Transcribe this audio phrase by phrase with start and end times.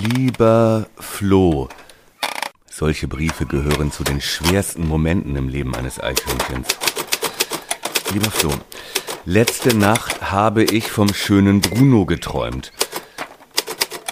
[0.00, 1.68] Lieber Flo,
[2.70, 6.68] solche Briefe gehören zu den schwersten Momenten im Leben eines Eichhörnchens.
[8.12, 8.50] Lieber Flo,
[9.26, 12.72] letzte Nacht habe ich vom schönen Bruno geträumt.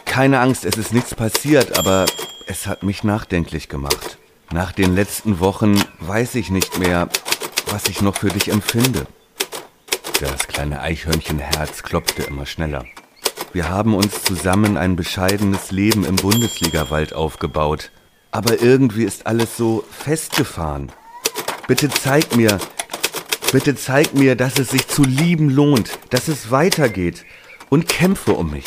[0.05, 2.05] Keine Angst, es ist nichts passiert, aber
[2.47, 4.19] es hat mich nachdenklich gemacht.
[4.53, 7.09] Nach den letzten Wochen weiß ich nicht mehr,
[7.67, 9.07] was ich noch für dich empfinde.
[10.21, 12.85] Das kleine Eichhörnchenherz klopfte immer schneller.
[13.53, 17.91] Wir haben uns zusammen ein bescheidenes Leben im Bundesligawald aufgebaut.
[18.31, 20.93] Aber irgendwie ist alles so festgefahren.
[21.67, 22.59] Bitte zeig mir,
[23.51, 27.25] bitte zeig mir, dass es sich zu lieben lohnt, dass es weitergeht
[27.71, 28.67] und kämpfe um mich.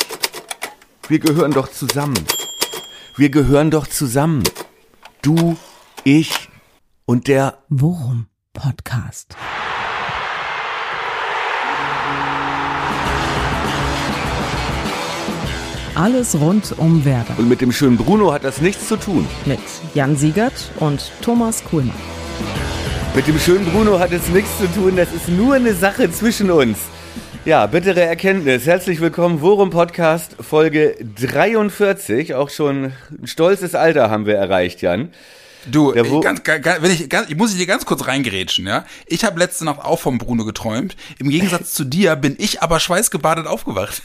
[1.08, 2.22] Wir gehören doch zusammen.
[3.16, 4.42] Wir gehören doch zusammen.
[5.22, 5.56] Du,
[6.02, 6.50] ich
[7.06, 9.34] und der Worum Podcast.
[15.96, 17.34] Alles rund um Werder.
[17.38, 19.28] Und mit dem schönen Bruno hat das nichts zu tun.
[19.46, 19.60] Mit
[19.94, 21.94] Jan Siegert und Thomas Kuhlmann.
[23.14, 24.96] Mit dem schönen Bruno hat es nichts zu tun.
[24.96, 26.78] Das ist nur eine Sache zwischen uns.
[27.44, 28.66] Ja, bittere Erkenntnis.
[28.66, 32.34] Herzlich willkommen, Worum Podcast, Folge 43.
[32.34, 35.10] Auch schon ein stolzes Alter haben wir erreicht, Jan.
[35.70, 38.84] Du, ich, ganz, ganz, wenn ich, ganz, ich muss ich dir ganz kurz reingerätschen, ja.
[39.06, 40.96] Ich habe letzte Nacht auch vom Bruno geträumt.
[41.18, 44.02] Im Gegensatz zu dir bin ich aber schweißgebadet aufgewacht.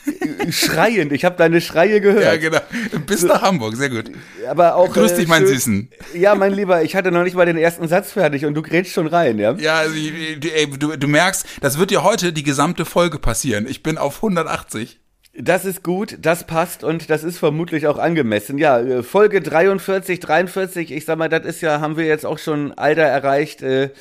[0.49, 2.23] Schreiend, ich habe deine Schreie gehört.
[2.23, 2.59] Ja, genau.
[3.05, 4.11] Bis nach Hamburg, sehr gut.
[4.47, 4.93] Aber auch.
[4.93, 5.89] Grüß dich, äh, mein Süßen.
[6.13, 8.93] Ja, mein Lieber, ich hatte noch nicht mal den ersten Satz fertig und du grätst
[8.93, 9.53] schon rein, ja?
[9.53, 13.67] Ja, also, ey, du, du merkst, das wird dir heute die gesamte Folge passieren.
[13.67, 14.99] Ich bin auf 180.
[15.41, 18.57] Das ist gut, das passt und das ist vermutlich auch angemessen.
[18.57, 22.39] Ja, äh, Folge 43, 43, ich sag mal, das ist ja, haben wir jetzt auch
[22.39, 23.61] schon Alter erreicht.
[23.61, 23.91] Äh,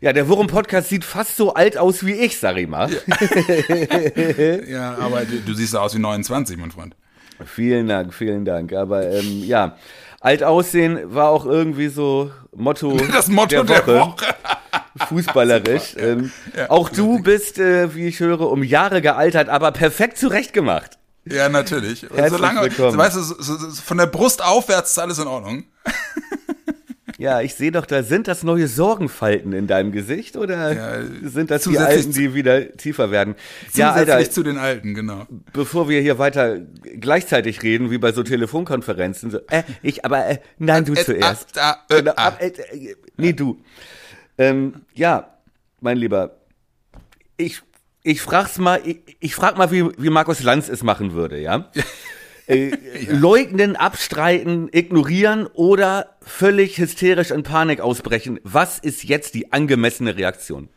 [0.00, 2.90] ja, der Wurm-Podcast sieht fast so alt aus wie ich, sag ich mal.
[2.90, 6.96] Ja, ja aber du, du siehst aus wie 29, mein Freund.
[7.46, 8.72] Vielen Dank, vielen Dank.
[8.72, 9.76] Aber ähm, ja,
[10.20, 12.96] alt aussehen war auch irgendwie so Motto.
[13.12, 13.92] Das Motto der Woche.
[13.92, 14.26] Der Woche.
[14.98, 15.94] Fußballerisch.
[15.98, 16.04] Ja.
[16.04, 20.98] Ähm, ja, auch du bist, äh, wie ich höre, um Jahre gealtert, aber perfekt zurechtgemacht.
[21.24, 22.10] Ja, natürlich.
[22.10, 25.64] Und solange, weißt du, so, so, von der Brust aufwärts ist alles in Ordnung.
[27.18, 31.50] Ja, ich sehe doch, da sind das neue Sorgenfalten in deinem Gesicht oder ja, sind
[31.50, 33.34] das die alten, die wieder tiefer werden?
[33.74, 34.30] Ja, Alter.
[34.30, 35.26] zu den alten, genau.
[35.52, 36.58] Bevor wir hier weiter
[37.00, 41.56] gleichzeitig reden, wie bei so Telefonkonferenzen, so, äh, ich, aber, äh, nein, du äh, zuerst.
[41.56, 41.72] Äh,
[42.02, 43.58] genau, äh, äh, nee, du.
[44.38, 45.38] Ähm, ja,
[45.80, 46.36] mein Lieber,
[47.36, 47.60] ich,
[48.02, 51.70] ich frag's mal, ich, ich frag mal, wie, wie Markus Lanz es machen würde, ja?
[52.48, 53.12] Äh, ja.
[53.12, 58.40] Leugnen, abstreiten, ignorieren oder völlig hysterisch in Panik ausbrechen.
[58.42, 60.70] Was ist jetzt die angemessene Reaktion?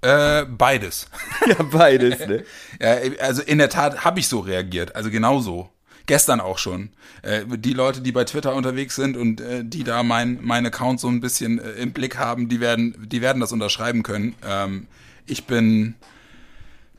[0.00, 1.08] Äh, beides.
[1.46, 2.44] Ja, beides, ne?
[2.80, 5.70] ja, also in der Tat habe ich so reagiert, also genauso.
[6.08, 6.88] Gestern auch schon.
[7.20, 11.00] Äh, die Leute, die bei Twitter unterwegs sind und äh, die da mein, mein Account
[11.00, 14.34] so ein bisschen äh, im Blick haben, die werden, die werden das unterschreiben können.
[14.42, 14.86] Ähm,
[15.26, 15.96] ich bin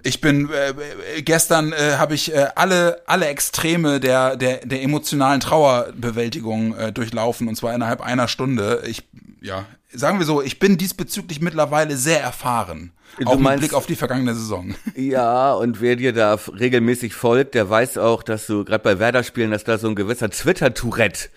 [0.03, 5.39] ich bin äh, gestern äh, habe ich äh, alle alle Extreme der der der emotionalen
[5.41, 8.83] Trauerbewältigung äh, durchlaufen und zwar innerhalb einer Stunde.
[8.85, 9.03] Ich
[9.41, 12.91] ja sagen wir so, ich bin diesbezüglich mittlerweile sehr erfahren.
[13.17, 14.75] Du auch mit Blick auf die vergangene Saison.
[14.95, 19.51] Ja, und wer dir da regelmäßig folgt, der weiß auch, dass du gerade bei Werder-Spielen,
[19.51, 21.29] dass da so ein gewisser Twitter-Tourette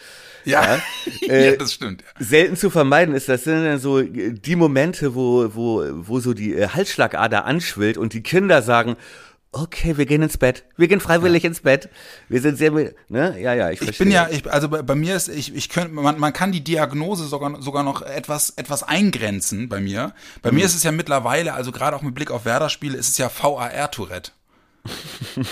[0.45, 0.81] ja, ja,
[1.29, 2.03] äh, ja, das stimmt.
[2.19, 6.55] Selten zu vermeiden ist, das sind dann so die Momente, wo, wo, wo so die
[6.55, 8.97] äh, Halsschlagader anschwillt und die Kinder sagen,
[9.53, 10.65] okay, wir gehen ins Bett.
[10.77, 11.51] Wir gehen freiwillig ja.
[11.51, 11.91] ins Bett.
[12.29, 13.39] Wir sind sehr, ne?
[13.39, 15.93] Ja, ja, ich Ich bin ja, ich, also bei, bei, mir ist, ich, ich könnte,
[15.93, 20.15] man, man kann die Diagnose sogar, sogar noch etwas, etwas eingrenzen bei mir.
[20.41, 20.59] Bei mhm.
[20.59, 23.31] mir ist es ja mittlerweile, also gerade auch mit Blick auf Werder-Spiele, ist es ja
[23.31, 24.33] VAR-Tourette.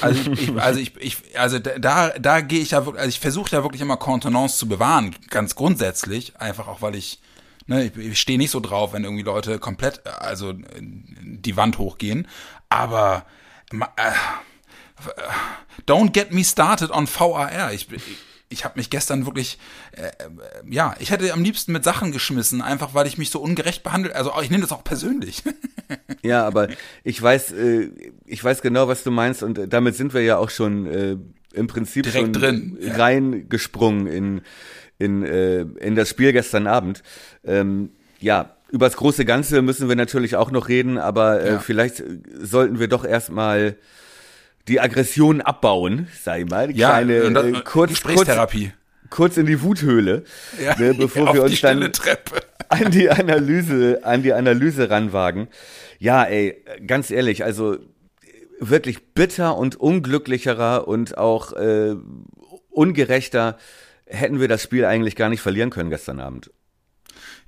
[0.01, 3.55] Also ich, also ich, ich also da, da gehe ich ja wirklich, also ich versuche
[3.55, 7.21] ja wirklich immer Kontenance zu bewahren, ganz grundsätzlich, einfach auch weil ich,
[7.69, 12.27] ne, ich, ich stehe nicht so drauf, wenn irgendwie Leute komplett, also die Wand hochgehen,
[12.69, 13.40] aber äh,
[15.87, 17.73] don't get me started on VAR.
[17.73, 18.03] Ich, ich
[18.53, 19.59] ich habe mich gestern wirklich,
[19.93, 20.11] äh, äh,
[20.69, 24.15] ja, ich hätte am liebsten mit Sachen geschmissen, einfach weil ich mich so ungerecht behandelt,
[24.15, 25.45] also ich nehme das auch persönlich.
[26.23, 26.69] ja, aber
[27.05, 27.91] ich weiß, äh,
[28.27, 31.17] ich weiß genau, was du meinst und damit sind wir ja auch schon äh,
[31.53, 34.41] im Prinzip Direkt drin, reingesprungen in
[34.99, 37.03] in äh, in das Spiel gestern Abend.
[37.45, 41.59] Ähm, ja, über das große Ganze müssen wir natürlich auch noch reden, aber äh, ja.
[41.59, 42.03] vielleicht
[42.41, 43.77] sollten wir doch erstmal
[44.69, 46.71] die Aggression abbauen, sag ich mal.
[46.71, 48.67] Ja, kleine, und das, äh, kurz, Gesprächstherapie.
[48.67, 50.25] Kurz, kurz in die Wuthöhle,
[50.63, 51.83] ja, ne, bevor wir uns dann
[52.69, 55.49] an die Analyse, an die Analyse ranwagen.
[55.99, 57.79] Ja, ey, ganz ehrlich, also
[58.61, 61.97] wirklich bitter und unglücklicherer und auch äh,
[62.71, 63.59] ungerechter
[64.07, 66.51] hätten wir das Spiel eigentlich gar nicht verlieren können gestern Abend.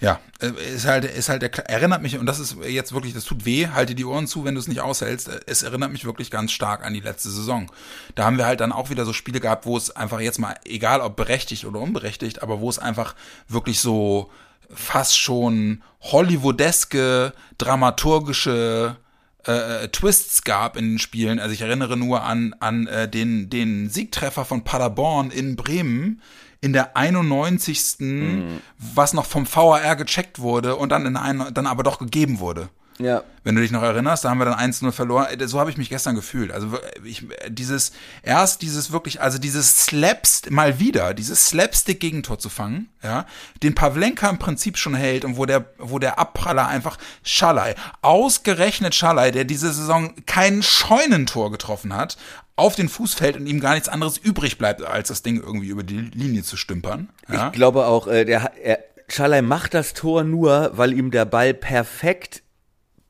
[0.00, 3.44] Ja, äh, ist halt, ist halt, erinnert mich, und das ist jetzt wirklich, das tut
[3.44, 5.30] weh, halte die Ohren zu, wenn du es nicht aushältst.
[5.46, 7.70] Es erinnert mich wirklich ganz stark an die letzte Saison.
[8.14, 10.56] Da haben wir halt dann auch wieder so Spiele gehabt, wo es einfach jetzt mal,
[10.64, 13.14] egal ob berechtigt oder unberechtigt, aber wo es einfach
[13.48, 14.30] wirklich so
[14.74, 18.96] fast schon hollywoodeske, dramaturgische
[19.44, 21.38] äh, Twists gab in den Spielen.
[21.38, 26.20] Also ich erinnere nur an, an äh, den, den Siegtreffer von Paderborn in Bremen,
[26.62, 27.96] in der 91.
[27.98, 28.62] Mhm.
[28.78, 32.70] was noch vom VAR gecheckt wurde und dann in ein, dann aber doch gegeben wurde.
[32.98, 33.22] Ja.
[33.44, 35.26] Wenn du dich noch erinnerst, da haben wir dann 1-0 verloren.
[35.46, 36.52] So habe ich mich gestern gefühlt.
[36.52, 37.92] Also ich, dieses,
[38.22, 43.26] erst dieses wirklich, also dieses Slapst, mal wieder, dieses Slapstick-Gegentor zu fangen, ja,
[43.62, 48.94] den Pavlenka im Prinzip schon hält und wo der, wo der Abpraller einfach Schalai, ausgerechnet
[48.94, 52.16] Schalai, der diese Saison kein Scheunentor getroffen hat,
[52.54, 55.68] auf den Fuß fällt und ihm gar nichts anderes übrig bleibt, als das Ding irgendwie
[55.68, 57.08] über die Linie zu stümpern.
[57.28, 57.46] Ja?
[57.46, 58.78] Ich glaube auch, äh, der, er,
[59.08, 62.41] Schalai macht das Tor nur, weil ihm der Ball perfekt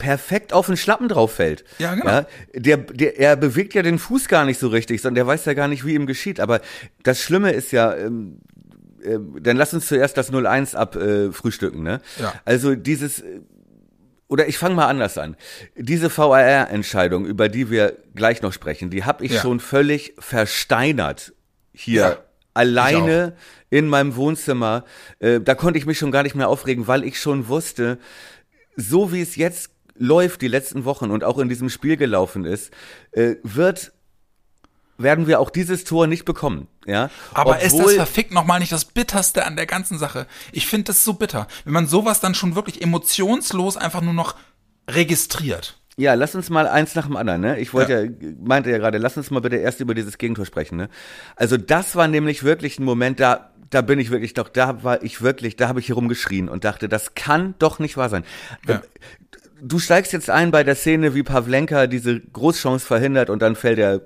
[0.02, 1.64] perfekt auf den Schlappen drauf fällt.
[1.78, 2.10] Ja, genau.
[2.10, 5.44] Ja, der, der, er bewegt ja den Fuß gar nicht so richtig, sondern der weiß
[5.44, 6.40] ja gar nicht, wie ihm geschieht.
[6.40, 6.60] Aber
[7.04, 8.40] das Schlimme ist ja, ähm,
[9.04, 12.00] äh, dann lass uns zuerst das 0-1 abfrühstücken, äh, ne?
[12.18, 12.34] Ja.
[12.44, 13.22] Also dieses,
[14.26, 15.36] oder ich fange mal anders an.
[15.76, 19.40] Diese VAR-Entscheidung, über die wir gleich noch sprechen, die habe ich ja.
[19.40, 21.32] schon völlig versteinert
[21.72, 22.00] hier.
[22.00, 22.18] Ja,
[22.54, 23.34] alleine
[23.70, 24.84] in meinem Wohnzimmer.
[25.20, 27.98] Äh, da konnte ich mich schon gar nicht mehr aufregen, weil ich schon wusste,
[28.76, 32.72] so wie es jetzt läuft, die letzten Wochen und auch in diesem Spiel gelaufen ist,
[33.12, 33.92] äh, wird
[34.98, 37.10] werden wir auch dieses Tor nicht bekommen, ja.
[37.32, 40.26] Aber Obwohl, ist das verfickt nochmal nicht das Bitterste an der ganzen Sache?
[40.52, 44.36] Ich finde das so bitter, wenn man sowas dann schon wirklich emotionslos einfach nur noch
[44.88, 45.78] registriert.
[45.96, 47.58] Ja, lass uns mal eins nach dem anderen, ne?
[47.58, 48.02] Ich wollte ja.
[48.02, 50.88] ja, meinte ja gerade, lass uns mal bitte erst über dieses Gegentor sprechen, ne?
[51.36, 55.02] Also das war nämlich wirklich ein Moment, da da bin ich wirklich doch, da war
[55.02, 58.22] ich wirklich, da habe ich hier rumgeschrien und dachte, das kann doch nicht wahr sein.
[58.68, 58.82] Ja
[59.62, 63.78] du steigst jetzt ein bei der Szene, wie Pavlenka diese Großchance verhindert und dann fällt
[63.78, 64.02] er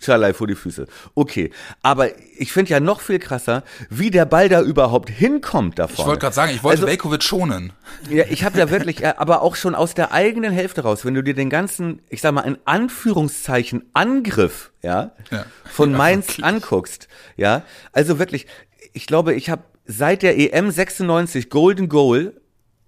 [0.00, 0.86] Schalai vor die Füße.
[1.14, 1.50] Okay,
[1.80, 6.02] aber ich finde ja noch viel krasser, wie der Ball da überhaupt hinkommt davon.
[6.02, 7.72] Ich wollte gerade sagen, ich wollte also, Velkovic schonen.
[8.10, 11.14] Ja, ich habe da wirklich, äh, aber auch schon aus der eigenen Hälfte raus, wenn
[11.14, 15.46] du dir den ganzen, ich sag mal in Anführungszeichen Angriff, ja, ja.
[15.64, 16.44] von ja, Mainz wirklich.
[16.44, 17.62] anguckst, ja,
[17.92, 18.46] also wirklich,
[18.92, 22.34] ich glaube, ich habe seit der EM 96 Golden Goal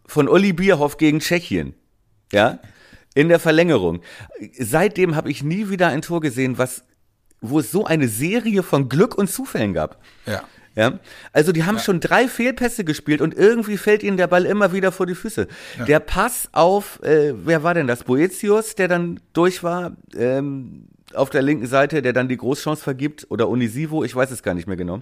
[0.06, 1.74] von Olli Bierhoff gegen Tschechien.
[2.32, 2.58] Ja?
[3.14, 4.00] In der Verlängerung.
[4.58, 6.84] Seitdem habe ich nie wieder ein Tor gesehen, was,
[7.40, 10.02] wo es so eine Serie von Glück und Zufällen gab.
[10.26, 10.42] Ja.
[10.76, 11.00] Ja,
[11.32, 11.82] also die haben ja.
[11.82, 15.48] schon drei Fehlpässe gespielt und irgendwie fällt ihnen der Ball immer wieder vor die Füße.
[15.78, 15.84] Ja.
[15.86, 18.04] Der Pass auf, äh, wer war denn das?
[18.04, 23.26] Boetius, der dann durch war, ähm, auf der linken Seite, der dann die Großchance vergibt,
[23.30, 25.00] oder Unisivo, ich weiß es gar nicht mehr genau.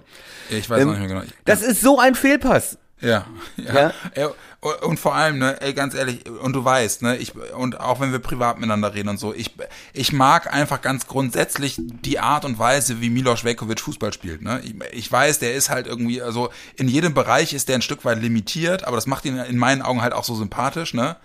[0.49, 1.21] Ich weiß ähm, nicht mehr genau.
[1.43, 2.77] Das ist so ein Fehlpass.
[3.01, 3.25] Ja,
[3.57, 3.91] ja.
[4.15, 4.31] ja.
[4.65, 8.11] Und vor allem, ne, ey, ganz ehrlich, und du weißt, ne, ich, und auch wenn
[8.11, 9.53] wir privat miteinander reden und so, ich,
[9.93, 14.61] ich mag einfach ganz grundsätzlich die Art und Weise, wie Milos Velkovic Fußball spielt, ne.
[14.63, 18.05] Ich, ich weiß, der ist halt irgendwie, also in jedem Bereich ist der ein Stück
[18.05, 21.15] weit limitiert, aber das macht ihn in meinen Augen halt auch so sympathisch, ne.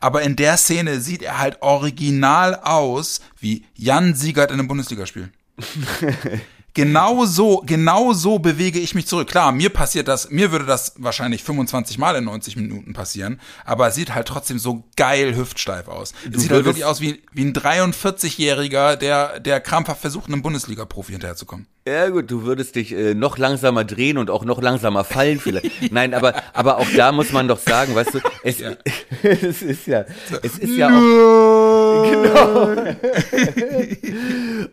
[0.00, 5.30] Aber in der Szene sieht er halt original aus wie Jan Siegert in einem Bundesligaspiel.
[6.78, 9.28] Genau so, genau so bewege ich mich zurück.
[9.28, 13.88] Klar, mir passiert das, mir würde das wahrscheinlich 25 Mal in 90 Minuten passieren, aber
[13.88, 16.12] es sieht halt trotzdem so geil hüftsteif aus.
[16.32, 21.10] Es sieht halt wirklich aus wie, wie ein 43-Jähriger, der, der krampfhaft versucht, einem Bundesliga-Profi
[21.10, 21.66] hinterherzukommen.
[21.88, 25.70] Ja gut, du würdest dich äh, noch langsamer drehen und auch noch langsamer fallen vielleicht.
[25.92, 28.72] Nein, aber aber auch da muss man doch sagen, weißt du, es, ja.
[29.22, 30.04] es ist ja
[30.42, 32.76] es ist ja auch genau.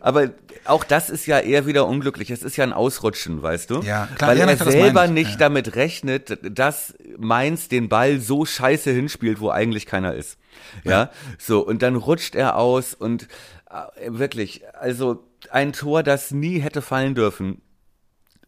[0.00, 0.30] aber
[0.66, 2.30] auch das ist ja eher wieder unglücklich.
[2.30, 3.80] Es ist ja ein Ausrutschen, weißt du?
[3.80, 4.30] Ja, klar.
[4.30, 5.36] Weil ja, er selber nicht ja.
[5.36, 10.38] damit rechnet, dass Mainz den Ball so scheiße hinspielt, wo eigentlich keiner ist.
[10.84, 13.28] Ja, so und dann rutscht er aus und
[13.70, 17.62] äh, wirklich, also ein Tor, das nie hätte fallen dürfen.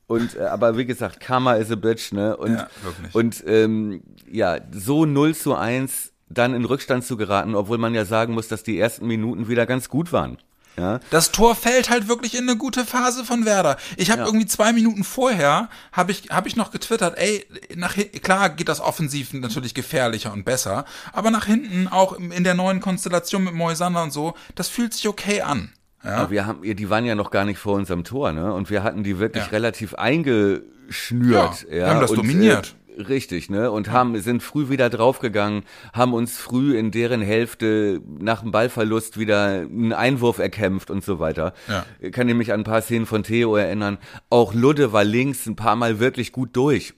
[0.06, 2.36] Und äh, aber wie gesagt, Karma is a bitch, ne?
[2.36, 2.68] Und ja,
[3.12, 8.04] und ähm, ja, so 0 zu 1 dann in Rückstand zu geraten, obwohl man ja
[8.04, 10.38] sagen muss, dass die ersten Minuten wieder ganz gut waren.
[10.78, 11.00] Ja.
[11.10, 13.76] Das Tor fällt halt wirklich in eine gute Phase von Werder.
[13.96, 14.26] Ich habe ja.
[14.26, 18.80] irgendwie zwei Minuten vorher habe ich hab ich noch getwittert, ey, nach klar geht das
[18.80, 24.04] offensiv natürlich gefährlicher und besser, aber nach hinten auch in der neuen Konstellation mit Moisander
[24.04, 25.72] und so, das fühlt sich okay an.
[26.04, 26.16] Ja.
[26.16, 28.52] Aber wir haben, die waren ja noch gar nicht vor unserem Tor, ne?
[28.52, 29.50] Und wir hatten die wirklich ja.
[29.50, 31.66] relativ eingeschnürt.
[31.68, 32.74] Ja, wir haben das und, dominiert.
[32.74, 33.70] Äh, Richtig, ne?
[33.70, 35.62] Und haben, sind früh wieder draufgegangen,
[35.92, 41.20] haben uns früh in deren Hälfte nach dem Ballverlust wieder einen Einwurf erkämpft und so
[41.20, 41.52] weiter.
[41.68, 41.86] Ja.
[42.00, 43.98] Ich kann nämlich an ein paar Szenen von Theo erinnern.
[44.30, 46.94] Auch Ludde war links ein paar Mal wirklich gut durch.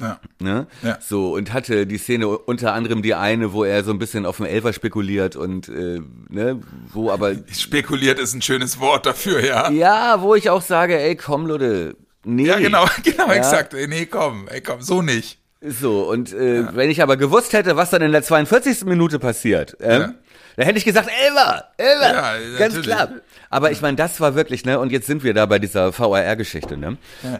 [0.00, 0.18] Ja.
[0.38, 0.66] Ne?
[0.82, 0.98] Ja.
[1.00, 4.38] So, und hatte die Szene unter anderem die eine, wo er so ein bisschen auf
[4.38, 6.60] dem Elfer spekuliert und äh, ne,
[6.92, 9.70] wo aber Spekuliert ist ein schönes Wort dafür, ja.
[9.70, 12.46] ja, wo ich auch sage, ey, komm, Ludde, nee.
[12.46, 13.34] Ja, genau, genau, Ja.
[13.34, 13.74] exakt.
[13.74, 15.38] Ey, Nee, komm, ey, komm, so nicht.
[15.62, 18.86] So, und äh, wenn ich aber gewusst hätte, was dann in der 42.
[18.86, 20.14] Minute passiert, ähm, Ja.
[20.56, 22.86] dann hätte ich gesagt, Elfer, Elfer, Ja, ganz natürlich.
[22.86, 23.08] klar.
[23.50, 26.76] Aber ich meine, das war wirklich, ne, und jetzt sind wir da bei dieser VAR-Geschichte,
[26.78, 26.96] ne.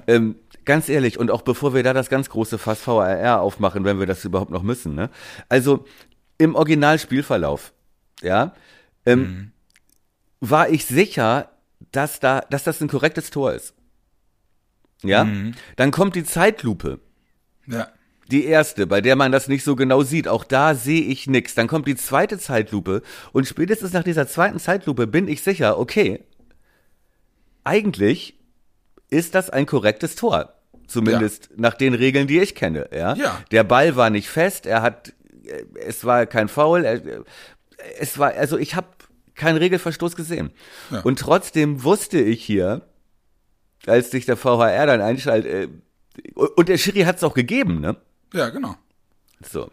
[0.06, 3.98] Ähm, ganz ehrlich, und auch bevor wir da das ganz große Fass VAR aufmachen, wenn
[3.98, 5.10] wir das überhaupt noch müssen, ne.
[5.48, 5.84] Also,
[6.38, 7.72] im Originalspielverlauf,
[8.22, 8.54] ja,
[9.06, 9.52] ähm, Mhm.
[10.40, 11.50] war ich sicher,
[11.92, 13.74] dass da, dass das ein korrektes Tor ist.
[15.02, 15.54] Ja, Mhm.
[15.76, 17.00] dann kommt die Zeitlupe.
[17.66, 17.88] Ja.
[18.30, 20.28] Die erste, bei der man das nicht so genau sieht.
[20.28, 21.54] Auch da sehe ich nix.
[21.56, 23.02] Dann kommt die zweite Zeitlupe
[23.32, 26.22] und spätestens nach dieser zweiten Zeitlupe bin ich sicher, okay,
[27.64, 28.38] eigentlich
[29.10, 30.54] ist das ein korrektes Tor.
[30.86, 32.88] Zumindest nach den Regeln, die ich kenne.
[32.92, 33.14] Ja?
[33.14, 33.42] Ja.
[33.52, 35.12] Der Ball war nicht fest, er hat,
[35.44, 37.00] äh, es war kein Foul, er,
[37.98, 38.88] es war, also ich habe
[39.34, 40.50] keinen Regelverstoß gesehen.
[40.90, 41.00] Ja.
[41.00, 42.82] Und trotzdem wusste ich hier,
[43.86, 45.68] als sich der VHR dann einschaltet, äh,
[46.34, 47.96] und der Schiri hat es auch gegeben, ne?
[48.34, 48.74] Ja, genau.
[49.48, 49.70] So.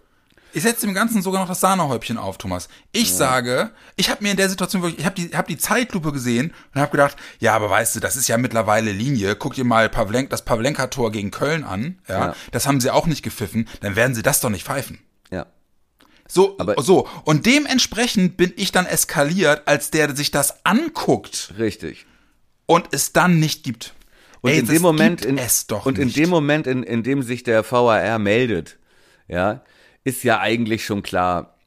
[0.53, 2.67] Ich setze dem Ganzen sogar noch das Sahnehäubchen auf, Thomas.
[2.91, 6.11] Ich sage, ich habe mir in der Situation wirklich, ich habe die, hab die Zeitlupe
[6.11, 9.35] gesehen und habe gedacht, ja, aber weißt du, das ist ja mittlerweile Linie.
[9.35, 11.99] Guck dir mal Pavlenk, das Pavlenka-Tor gegen Köln an.
[12.07, 12.35] Ja, Ja.
[12.51, 13.67] das haben sie auch nicht gepfiffen.
[13.81, 14.99] Dann werden sie das doch nicht pfeifen.
[15.31, 15.45] Ja.
[16.27, 17.07] So, Aber- so.
[17.23, 22.05] Und dementsprechend bin ich dann eskaliert, als der sich das anguckt Richtig.
[22.65, 23.93] und es dann nicht gibt.
[24.41, 26.17] Und Ey, in dem Moment, in, es doch und in nicht.
[26.17, 28.77] dem Moment, in, in dem sich der VAR meldet,
[29.27, 29.61] ja,
[30.07, 31.57] ist ja eigentlich schon klar,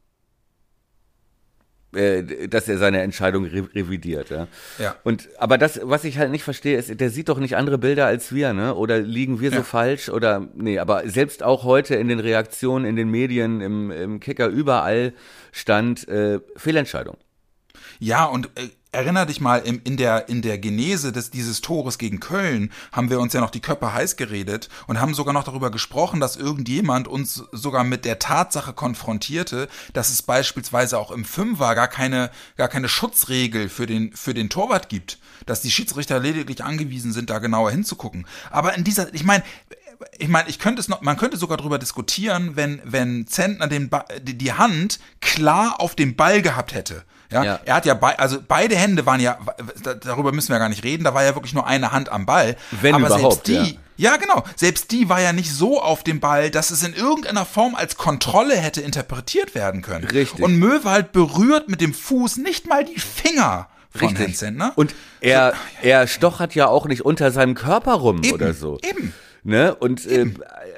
[1.92, 4.46] äh, dass er seine Entscheidung re revidiert, ja.
[4.78, 4.94] Ja.
[5.02, 8.06] Und aber das, was ich halt nicht verstehe, ist, der sieht doch nicht andere Bilder
[8.06, 8.74] als wir, ne?
[8.76, 9.62] Oder liegen wir so Ja.
[9.64, 10.08] falsch?
[10.08, 14.46] Oder nee, aber selbst auch heute in den Reaktionen, in den Medien, im, im Kicker
[14.48, 15.12] überall
[15.52, 17.16] stand äh, Fehlentscheidung.
[17.98, 21.98] Ja, und äh, erinner dich mal, im, in, der, in der Genese des, dieses Tores
[21.98, 25.44] gegen Köln haben wir uns ja noch die Köpfe heiß geredet und haben sogar noch
[25.44, 31.24] darüber gesprochen, dass irgendjemand uns sogar mit der Tatsache konfrontierte, dass es beispielsweise auch im
[31.24, 35.18] Fünfer gar keine, gar keine Schutzregel für den, für den Torwart gibt.
[35.46, 38.26] Dass die Schiedsrichter lediglich angewiesen sind, da genauer hinzugucken.
[38.50, 39.42] Aber in dieser, ich meine,
[40.18, 43.88] ich meine, ich könnte es noch, man könnte sogar darüber diskutieren, wenn, wenn Zentner den
[43.88, 47.04] ba die, Hand klar auf dem Ball gehabt hätte.
[47.30, 47.60] Ja, Ja.
[47.64, 49.38] er hat ja bei, also beide Hände waren ja,
[49.82, 52.26] da- darüber müssen wir gar nicht reden, da war ja wirklich nur eine Hand am
[52.26, 52.56] Ball.
[52.70, 54.16] Wenn Aber überhaupt, selbst die, ja.
[54.16, 57.74] genau, selbst die war ja nicht so auf dem Ball, dass es in irgendeiner Form
[57.74, 60.04] als Kontrolle hätte interpretiert werden können.
[60.06, 60.44] Richtig.
[60.44, 64.72] Und Möwald berührt mit dem Fuß nicht mal die Finger von Herrn Zentner.
[64.76, 68.78] Und er, er stochert ja auch nicht unter seinem Körper rum Eben, oder so.
[68.82, 69.12] eben.
[69.42, 69.74] Ne?
[69.74, 70.26] Und äh,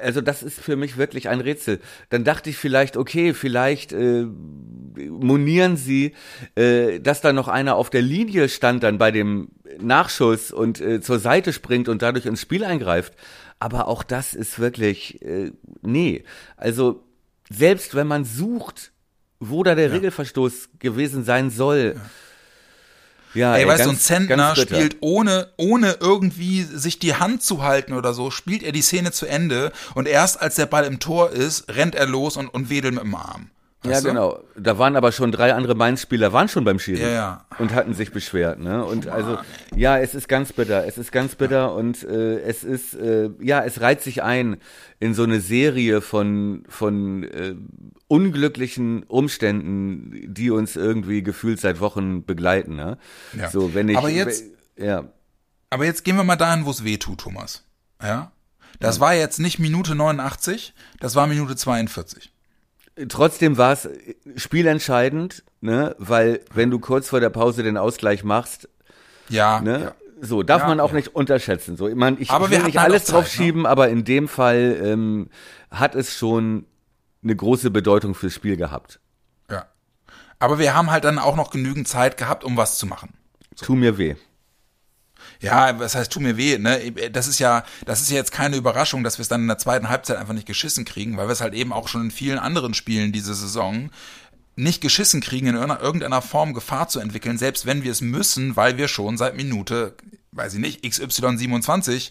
[0.02, 1.80] also das ist für mich wirklich ein Rätsel.
[2.10, 4.26] Dann dachte ich vielleicht, okay, vielleicht äh,
[5.08, 6.12] monieren sie,
[6.54, 9.48] äh, dass da noch einer auf der Linie stand dann bei dem
[9.80, 13.14] Nachschuss und äh, zur Seite springt und dadurch ins Spiel eingreift.
[13.58, 15.52] Aber auch das ist wirklich, äh,
[15.82, 16.24] nee.
[16.56, 17.04] Also
[17.50, 18.92] selbst wenn man sucht,
[19.40, 21.94] wo da der Regelverstoß gewesen sein soll.
[21.96, 22.02] Ja,
[23.54, 24.76] Ey, weißt du, ganz- und Zentner ganz bitter.
[24.76, 29.12] spielt ohne, ohne irgendwie sich die Hand zu halten oder so, spielt er die Szene
[29.12, 32.70] zu Ende und erst als der Ball im Tor ist, rennt er los und, und
[32.70, 33.50] wedelt mit dem Arm.
[33.90, 34.08] Ja, du?
[34.08, 34.40] genau.
[34.56, 37.02] Da waren aber schon drei andere Mainz-Spieler, waren schon beim Schiri.
[37.02, 37.46] Ja, ja.
[37.58, 38.84] Und hatten sich beschwert, ne?
[38.84, 39.38] Und also,
[39.74, 40.86] ja, es ist ganz bitter.
[40.86, 44.58] Es ist ganz bitter und äh, es ist, äh, ja, es reiht sich ein
[45.00, 47.56] in so eine Serie von, von äh,
[48.08, 52.98] unglücklichen Umständen, die uns irgendwie gefühlt seit Wochen begleiten, ne?
[53.36, 53.50] Ja.
[53.50, 53.96] So, wenn ich.
[53.96, 54.44] Aber jetzt-
[54.76, 55.04] Ja.
[55.70, 57.64] Aber jetzt gehen wir mal dahin, wo es weh tut, Thomas.
[58.02, 58.30] Ja?
[58.78, 62.31] Das war jetzt nicht Minute 89, das war Minute 42.
[63.08, 63.88] Trotzdem war es
[64.36, 65.94] spielentscheidend, ne?
[65.98, 68.68] Weil, wenn du kurz vor der Pause den Ausgleich machst,
[69.28, 69.80] Ja, Ne?
[69.84, 69.94] ja.
[70.24, 70.96] So, darf Ja, man auch ja.
[70.96, 71.76] nicht unterschätzen.
[71.76, 73.30] So, ich, mein, ich, Aber will nicht alles Zeit, drauf ne?
[73.30, 75.30] schieben, aber in dem Fall ähm,
[75.70, 76.64] hat es schon
[77.24, 79.00] eine große Bedeutung fürs Spiel gehabt.
[79.50, 79.66] ja.
[80.38, 83.14] Aber wir haben halt dann auch noch genügend Zeit gehabt, um was zu machen.
[83.60, 84.16] Tu mir weh.
[85.42, 86.92] Ja, was heißt, tu mir weh, ne?
[87.12, 89.58] Das ist ja, das ist ja jetzt keine Überraschung, dass wir es dann in der
[89.58, 92.38] zweiten Halbzeit einfach nicht geschissen kriegen, weil wir es halt eben auch schon in vielen
[92.38, 93.90] anderen Spielen diese Saison
[94.54, 98.54] nicht geschissen kriegen, in irgendeiner- irgendeiner Form Gefahr zu entwickeln, selbst wenn wir es müssen,
[98.56, 99.94] weil wir schon seit Minute,
[100.32, 102.10] weiß ich nicht, XY27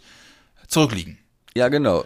[0.68, 1.18] zurückliegen.
[1.56, 2.06] Ja, genau.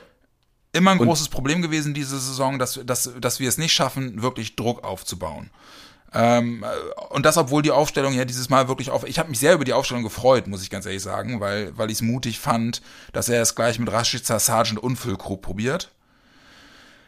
[0.74, 4.58] immer ein großes Problem gewesen diese Saison, dass, dass, dass wir es nicht schaffen, wirklich
[4.58, 5.50] Druck aufzubauen.
[6.15, 6.63] Ähm,
[7.10, 9.05] und das, obwohl die Aufstellung ja dieses Mal wirklich auf.
[9.05, 11.91] Ich habe mich sehr über die Aufstellung gefreut, muss ich ganz ehrlich sagen, weil, weil
[11.91, 12.81] ich es mutig fand,
[13.12, 15.91] dass er es gleich mit Rashica, Sargent und Füllkrug probiert.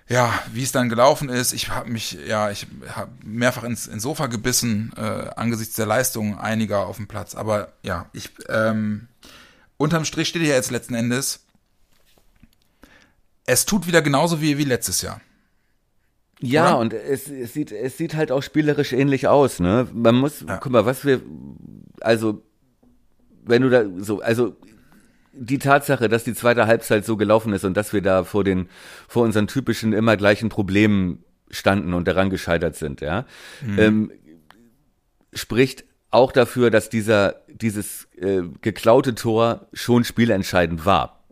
[0.09, 4.03] Ja, wie es dann gelaufen ist, ich habe mich, ja, ich habe mehrfach ins, ins
[4.03, 5.01] Sofa gebissen, äh,
[5.35, 7.35] angesichts der Leistungen einiger auf dem Platz.
[7.35, 9.07] Aber ja, ich, ähm,
[9.77, 11.41] unterm Strich steht ja jetzt letzten Endes,
[13.45, 15.21] es tut wieder genauso wie, wie letztes Jahr.
[16.39, 16.79] Ja, Oder?
[16.79, 19.87] und es, es, sieht, es sieht halt auch spielerisch ähnlich aus, ne?
[19.93, 20.57] Man muss, ja.
[20.57, 21.21] guck mal, was wir,
[22.01, 22.43] also,
[23.43, 24.55] wenn du da so, also
[25.33, 28.69] die Tatsache, dass die zweite Halbzeit so gelaufen ist und dass wir da vor den,
[29.07, 33.25] vor unseren typischen immer gleichen Problemen standen und daran gescheitert sind, ja,
[33.65, 33.79] mhm.
[33.79, 34.11] ähm,
[35.33, 41.25] spricht auch dafür, dass dieser, dieses äh, geklaute Tor schon spielentscheidend war.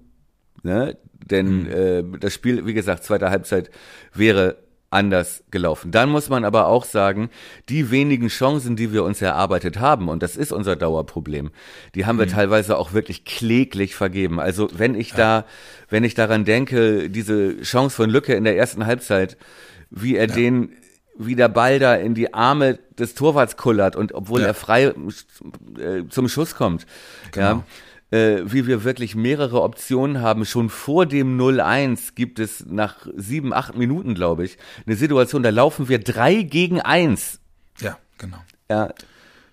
[0.63, 0.97] Ne?
[1.13, 2.15] Denn mhm.
[2.15, 3.71] äh, das Spiel, wie gesagt, zweite Halbzeit
[4.13, 4.57] wäre
[4.95, 5.91] anders gelaufen.
[5.91, 7.29] Dann muss man aber auch sagen,
[7.69, 11.51] die wenigen Chancen, die wir uns erarbeitet haben, und das ist unser Dauerproblem,
[11.93, 12.31] die haben wir mhm.
[12.31, 14.39] teilweise auch wirklich kläglich vergeben.
[14.39, 15.17] Also wenn ich ja.
[15.17, 15.45] da,
[15.89, 19.37] wenn ich daran denke, diese Chance von Lücke in der ersten Halbzeit,
[19.89, 20.35] wie er ja.
[20.35, 20.71] den
[21.17, 24.47] wie der Ball da in die Arme des Torwarts kullert und obwohl ja.
[24.47, 26.85] er frei äh, zum Schuss kommt,
[27.31, 27.47] genau.
[27.47, 27.63] ja,
[28.15, 30.45] äh, wie wir wirklich mehrere Optionen haben.
[30.45, 35.49] Schon vor dem 0-1 gibt es nach sieben, acht Minuten, glaube ich, eine Situation, da
[35.49, 37.39] laufen wir drei gegen eins.
[37.79, 38.37] Ja, genau.
[38.69, 38.93] Ja.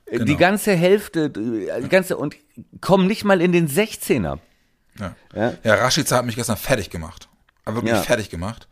[0.07, 0.25] Genau.
[0.25, 2.37] Die ganze Hälfte, die ganze, und
[2.81, 4.39] kommen nicht mal in den 16er.
[4.99, 5.55] Ja, ja.
[5.65, 7.29] ja Rashica hat mich gestern fertig gemacht.
[7.65, 8.03] Aber wirklich ja.
[8.03, 8.69] fertig gemacht.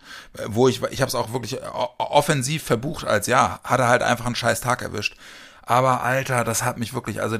[0.46, 1.58] Wo ich, ich habe es auch wirklich
[1.98, 5.16] offensiv verbucht als ja, hat er halt einfach einen scheiß Tag erwischt.
[5.62, 7.36] Aber Alter, das hat mich wirklich, also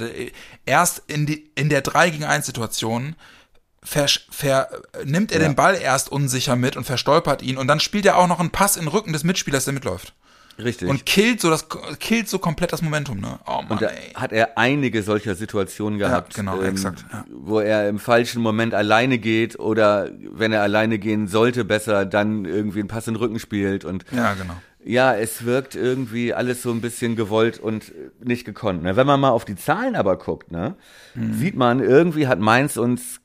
[0.66, 3.16] erst in, die, in der 3 gegen 1 Situation
[3.82, 4.68] ver, ver,
[5.04, 5.48] nimmt er ja.
[5.48, 8.50] den Ball erst unsicher mit und verstolpert ihn und dann spielt er auch noch einen
[8.50, 10.14] Pass in den Rücken des Mitspielers, der mitläuft.
[10.58, 10.90] Richtig.
[10.90, 11.66] Und killt so das
[12.00, 13.38] killt so komplett das Momentum, ne?
[13.46, 14.12] Oh Mann, und da ey.
[14.14, 17.24] hat er einige solcher Situationen gehabt, ja, genau, ähm, exakt, ja.
[17.30, 22.44] wo er im falschen Moment alleine geht oder wenn er alleine gehen sollte, besser dann
[22.44, 26.62] irgendwie einen Pass in den Rücken spielt und Ja, genau ja, es wirkt irgendwie alles
[26.62, 28.82] so ein bisschen gewollt und nicht gekonnt.
[28.82, 28.96] Ne?
[28.96, 30.76] Wenn man mal auf die Zahlen aber guckt, ne,
[31.14, 31.34] mhm.
[31.34, 33.20] sieht man, irgendwie hat Mainz uns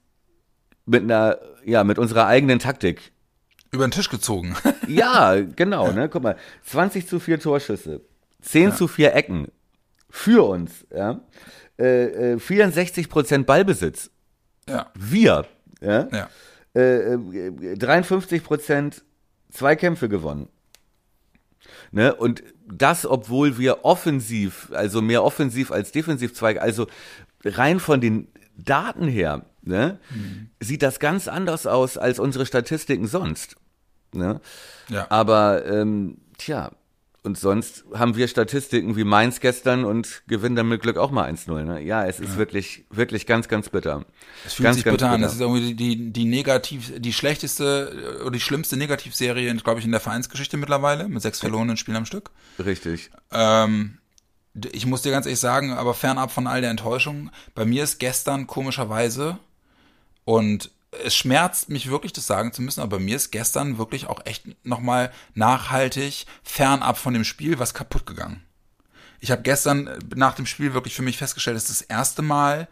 [0.85, 3.11] mit einer, ja, mit unserer eigenen Taktik
[3.71, 4.55] über den Tisch gezogen.
[4.87, 6.09] ja, genau, ne?
[6.09, 8.01] Guck mal, 20 zu 4 Torschüsse,
[8.41, 8.75] 10 ja.
[8.75, 9.47] zu 4 Ecken
[10.09, 11.21] für uns, ja.
[11.77, 14.09] Äh, 64 äh, Prozent Ballbesitz.
[14.67, 14.91] Ja.
[14.95, 15.45] Wir,
[15.81, 16.07] ja.
[16.11, 16.29] ja.
[16.73, 17.17] Äh,
[17.77, 19.03] 53 äh, Prozent
[19.51, 20.47] Zweikämpfe gewonnen.
[21.91, 22.15] Ne?
[22.15, 26.87] Und das, obwohl wir offensiv, also mehr offensiv als defensiv Zweige, also
[27.43, 30.49] rein von den Daten her, ne, mhm.
[30.59, 33.55] sieht das ganz anders aus als unsere Statistiken sonst.
[34.13, 34.39] Ne?
[34.89, 35.07] Ja.
[35.09, 36.71] Aber ähm, tja,
[37.25, 41.27] und sonst haben wir Statistiken wie Mainz gestern und gewinnen dann mit Glück auch mal
[41.29, 41.63] 1-0.
[41.63, 41.81] Ne?
[41.81, 42.37] Ja, es ist ja.
[42.37, 44.05] wirklich, wirklich ganz, ganz bitter.
[44.45, 45.21] Es fühlt ganz, sich bitter an.
[45.21, 49.91] Das ist irgendwie die, die negativ, die schlechteste oder die schlimmste Negativserie, glaube ich, in
[49.91, 52.29] der Vereinsgeschichte mittlerweile, mit sechs verlorenen Spielen am Stück.
[52.63, 53.09] Richtig.
[53.31, 53.97] Ähm,
[54.71, 57.99] ich muss dir ganz ehrlich sagen, aber fernab von all der Enttäuschung, bei mir ist
[57.99, 59.39] gestern komischerweise
[60.25, 60.71] und
[61.03, 64.25] es schmerzt mich wirklich, das sagen zu müssen, aber bei mir ist gestern wirklich auch
[64.25, 68.43] echt nochmal nachhaltig fernab von dem Spiel was kaputt gegangen.
[69.19, 72.21] Ich habe gestern äh, nach dem Spiel wirklich für mich festgestellt, es ist das erste
[72.21, 72.67] Mal,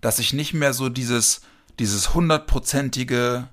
[0.00, 1.42] dass ich nicht mehr so dieses,
[1.78, 3.48] dieses hundertprozentige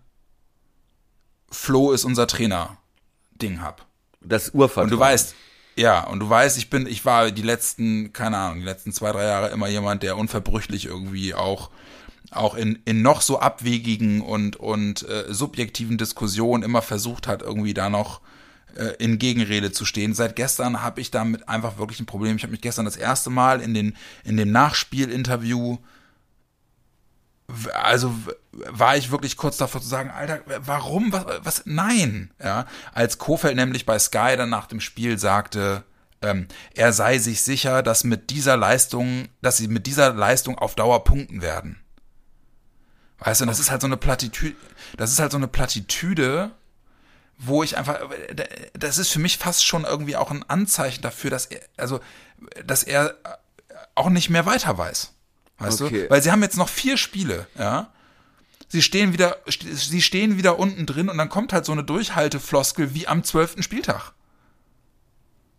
[1.49, 2.77] Flo ist unser Trainer
[3.41, 3.85] Ding hab.
[4.21, 4.85] Das Urvertrauen.
[4.85, 5.35] Und du weißt,
[5.75, 9.11] ja, und du weißt, ich bin, ich war die letzten, keine Ahnung, die letzten zwei,
[9.11, 11.69] drei Jahre immer jemand, der unverbrüchlich irgendwie auch
[12.31, 17.73] auch in, in noch so abwegigen und, und äh, subjektiven Diskussionen immer versucht hat, irgendwie
[17.73, 18.21] da noch
[18.75, 20.13] äh, in Gegenrede zu stehen.
[20.13, 22.35] Seit gestern habe ich damit einfach wirklich ein Problem.
[22.37, 25.77] Ich habe mich gestern das erste Mal in, den, in dem Nachspielinterview
[27.73, 28.13] also
[28.51, 33.55] war ich wirklich kurz davor zu sagen, Alter, warum, was, was, nein, ja, als Kofeld
[33.55, 35.83] nämlich bei Sky dann nach dem Spiel sagte,
[36.21, 40.75] ähm, er sei sich sicher, dass mit dieser Leistung, dass sie mit dieser Leistung auf
[40.75, 41.77] Dauer punkten werden.
[43.19, 44.55] Weißt du, das ist halt so eine Plattitüde,
[44.97, 46.51] das ist halt so eine Plattitüde,
[47.37, 47.99] wo ich einfach,
[48.73, 51.99] das ist für mich fast schon irgendwie auch ein Anzeichen dafür, dass er, also,
[52.65, 53.15] dass er
[53.95, 55.13] auch nicht mehr weiter weiß.
[55.57, 56.03] Weißt okay.
[56.03, 56.09] du?
[56.09, 57.91] Weil sie haben jetzt noch vier Spiele, ja.
[58.67, 62.93] Sie stehen wieder, sie stehen wieder unten drin und dann kommt halt so eine Durchhaltefloskel
[62.93, 64.11] wie am zwölften Spieltag.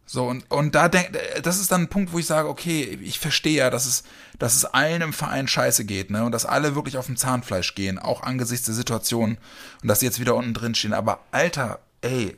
[0.08, 3.18] So, und, und da denk, das ist dann ein Punkt, wo ich sage, okay, ich
[3.18, 4.04] verstehe ja, dass es,
[4.38, 6.24] dass es allen im Verein scheiße geht, ne?
[6.24, 9.36] Und dass alle wirklich auf dem Zahnfleisch gehen, auch angesichts der Situation
[9.82, 10.92] und dass sie jetzt wieder unten drin stehen.
[10.92, 12.36] Aber Alter, ey.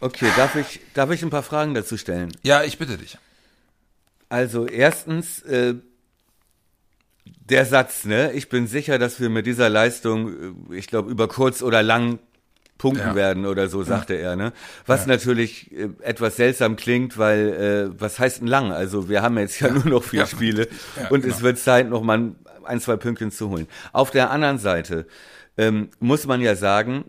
[0.00, 2.32] Okay, darf ich, darf ich ein paar Fragen dazu stellen?
[2.42, 3.18] Ja, ich bitte dich.
[4.28, 5.74] Also erstens, äh,
[7.24, 8.32] der Satz, ne?
[8.32, 12.20] Ich bin sicher, dass wir mit dieser Leistung, äh, ich glaube, über kurz oder lang
[12.82, 13.14] punkten Ja.
[13.14, 14.52] werden oder so, sagte er, ne?
[14.86, 18.72] Was natürlich äh, etwas seltsam klingt, weil, äh, was heißt denn lang?
[18.72, 20.26] Also wir haben jetzt ja, nur noch vier Ja.
[20.26, 20.68] Spiele
[21.00, 21.32] Ja, und genau.
[21.34, 23.68] es wird Zeit, noch mal ein, ein, zwei Pünktchen zu holen.
[23.92, 25.06] Auf der anderen Seite
[25.56, 27.04] ähm, muss man ja sagen,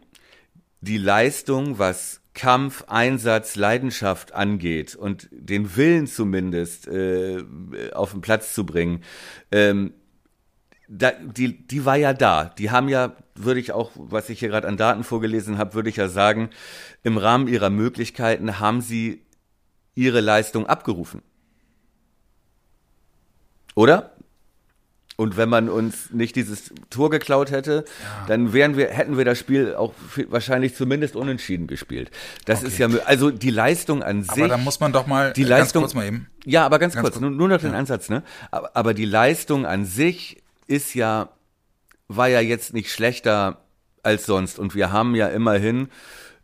[0.82, 7.44] die Leistung, was Kampf, Einsatz, Leidenschaft angeht und den Willen zumindest äh,
[7.94, 9.04] auf den Platz zu bringen,
[9.52, 9.94] ähm,
[10.88, 12.46] da, die, die war ja da.
[12.46, 15.90] Die haben ja, würde ich auch, was ich hier gerade an Daten vorgelesen habe, würde
[15.90, 16.50] ich ja sagen,
[17.04, 19.24] im Rahmen ihrer Möglichkeiten haben sie
[19.96, 21.22] ihre Leistung abgerufen.
[23.76, 24.14] Oder?
[25.16, 27.86] Und wenn man uns nicht dieses Tor geklaut hätte,
[28.28, 29.94] dann wären wir, hätten wir das Spiel auch
[30.28, 32.10] wahrscheinlich zumindest unentschieden gespielt.
[32.46, 34.32] Das ist ja, also die Leistung an sich.
[34.32, 36.28] Aber da muss man doch mal die Leistung, kurz mal eben.
[36.46, 37.32] Ja, aber ganz, Ganz kurz, kurz.
[37.32, 38.24] nur, noch den Ansatz, ne?
[38.50, 41.30] Aber, aber die Leistung an sich ist ja,
[42.08, 43.66] war ja jetzt nicht schlechter
[44.04, 44.60] als sonst.
[44.60, 45.90] Und wir haben ja immerhin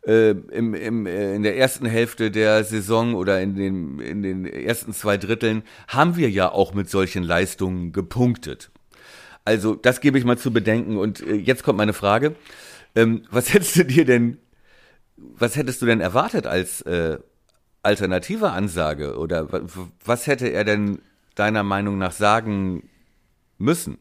[0.06, 4.46] äh, im, im, äh, in der ersten Hälfte der Saison oder in den, in den
[4.46, 8.70] ersten zwei Dritteln haben wir ja auch mit solchen Leistungen gepunktet.
[9.44, 10.96] Also, das gebe ich mal zu bedenken.
[10.96, 12.34] Und äh, jetzt kommt meine Frage.
[12.94, 14.38] Ähm, was hättest du dir denn,
[15.16, 17.18] was hättest du denn erwartet als äh,
[17.82, 19.18] alternative Ansage?
[19.18, 19.48] Oder
[20.04, 21.00] was hätte er denn
[21.34, 22.88] deiner Meinung nach sagen
[23.58, 23.98] müssen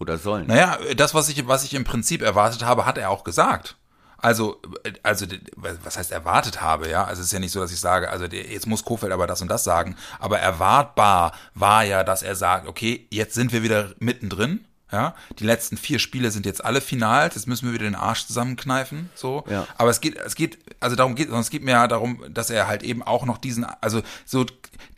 [0.00, 0.46] oder sollen?
[0.46, 3.76] Naja, das, was ich, was ich im Prinzip erwartet habe, hat er auch gesagt.
[4.18, 4.60] Also,
[5.02, 5.26] also,
[5.56, 7.04] was heißt erwartet habe, ja?
[7.04, 9.42] Also, es ist ja nicht so, dass ich sage, also, jetzt muss Kofeld aber das
[9.42, 9.96] und das sagen.
[10.18, 14.64] Aber erwartbar war ja, dass er sagt, okay, jetzt sind wir wieder mittendrin.
[14.92, 18.26] Ja, die letzten vier Spiele sind jetzt alle Finals, jetzt müssen wir wieder den Arsch
[18.26, 19.42] zusammenkneifen, so.
[19.48, 19.66] Ja.
[19.76, 22.68] Aber es geht, es geht, also darum geht, es geht mir ja darum, dass er
[22.68, 24.46] halt eben auch noch diesen, also so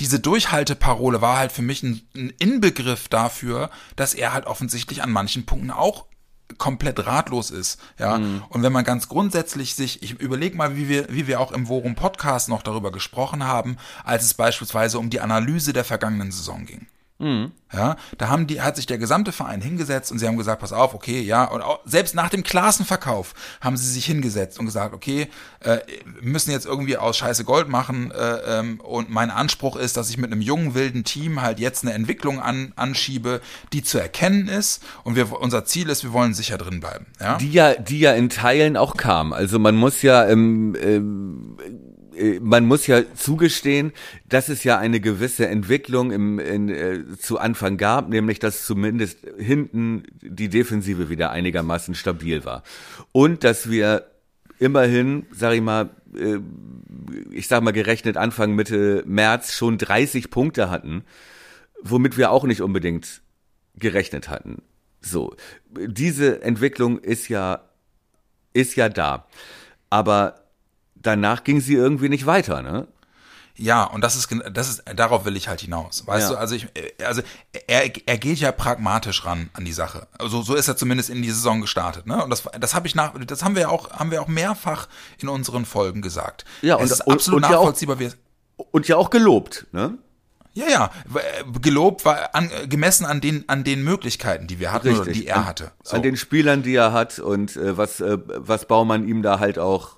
[0.00, 5.12] diese Durchhalteparole war halt für mich ein, ein Inbegriff dafür, dass er halt offensichtlich an
[5.12, 6.06] manchen Punkten auch
[6.58, 8.16] komplett ratlos ist, ja.
[8.48, 11.68] Und wenn man ganz grundsätzlich sich, ich überlege mal, wie wir, wie wir auch im
[11.68, 16.66] Worum Podcast noch darüber gesprochen haben, als es beispielsweise um die Analyse der vergangenen Saison
[16.66, 16.86] ging.
[17.72, 20.72] Ja, da haben die, hat sich der gesamte Verein hingesetzt und sie haben gesagt, pass
[20.72, 24.94] auf, okay, ja, und auch, selbst nach dem Klassenverkauf haben sie sich hingesetzt und gesagt,
[24.94, 25.28] okay,
[25.60, 25.78] äh,
[26.20, 30.18] müssen jetzt irgendwie aus Scheiße Gold machen äh, ähm, und mein Anspruch ist, dass ich
[30.18, 33.40] mit einem jungen, wilden Team halt jetzt eine Entwicklung an, anschiebe,
[33.72, 37.38] die zu erkennen ist und wir, unser Ziel ist, wir wollen sicher drin bleiben, ja.
[37.38, 39.32] Die ja, die ja in Teilen auch kam.
[39.32, 41.85] Also man muss ja, ähm, ähm, äh,
[42.40, 43.92] man muss ja zugestehen,
[44.28, 49.18] dass es ja eine gewisse Entwicklung im, in, äh, zu Anfang gab, nämlich dass zumindest
[49.38, 52.62] hinten die Defensive wieder einigermaßen stabil war.
[53.12, 54.06] Und dass wir
[54.58, 56.38] immerhin, sag ich mal, äh,
[57.30, 61.04] ich sag mal gerechnet Anfang Mitte März schon 30 Punkte hatten,
[61.82, 63.20] womit wir auch nicht unbedingt
[63.74, 64.62] gerechnet hatten.
[65.00, 65.36] So,
[65.70, 67.60] diese Entwicklung ist ja
[68.52, 69.26] ist ja da,
[69.90, 70.45] aber
[71.06, 72.86] danach ging sie irgendwie nicht weiter, ne?
[73.58, 76.06] Ja, und das ist, das ist, darauf will ich halt hinaus.
[76.06, 76.34] Weißt Ja.
[76.34, 76.66] du, also ich,
[77.02, 77.22] also
[77.66, 80.08] er, er geht ja pragmatisch ran an die Sache.
[80.18, 82.22] Also so ist er zumindest in die Saison gestartet, ne?
[82.22, 84.88] Und das, das habe ich nach, das haben wir ja auch, haben wir auch mehrfach
[85.22, 86.44] in unseren Folgen gesagt.
[86.60, 87.98] Ja, es und- ist und- absolut und ja auch- nachvollziehbar.
[87.98, 88.18] wie es-
[88.72, 89.96] Und ja auch gelobt, ne?
[90.52, 94.94] ja, ja, w- gelobt war an, gemessen an den, an den Möglichkeiten, die wir hatten
[94.98, 95.72] oder die er an, hatte.
[95.82, 95.96] So.
[95.96, 99.58] An den Spielern, die er hat und äh, was äh, was Baumann ihm da halt
[99.58, 99.96] auch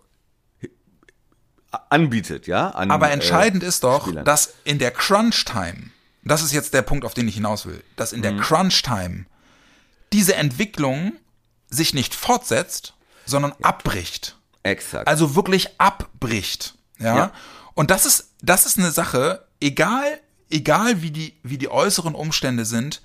[1.90, 2.70] anbietet, ja?
[2.70, 4.24] An, Aber entscheidend äh, ist doch, Spielern.
[4.24, 5.90] dass in der Crunch-Time,
[6.24, 8.40] das ist jetzt der Punkt, auf den ich hinaus will, dass in der Mhm.
[8.40, 9.26] Crunch-Time
[10.12, 11.12] diese Entwicklung
[11.70, 12.94] sich nicht fortsetzt,
[13.26, 14.36] sondern abbricht.
[14.62, 15.06] Exakt.
[15.08, 16.74] Also wirklich abbricht.
[16.98, 17.16] Ja?
[17.16, 17.32] Ja.
[17.74, 22.64] Und das ist, das ist eine Sache, egal, egal wie die, wie die äußeren Umstände
[22.64, 23.02] sind,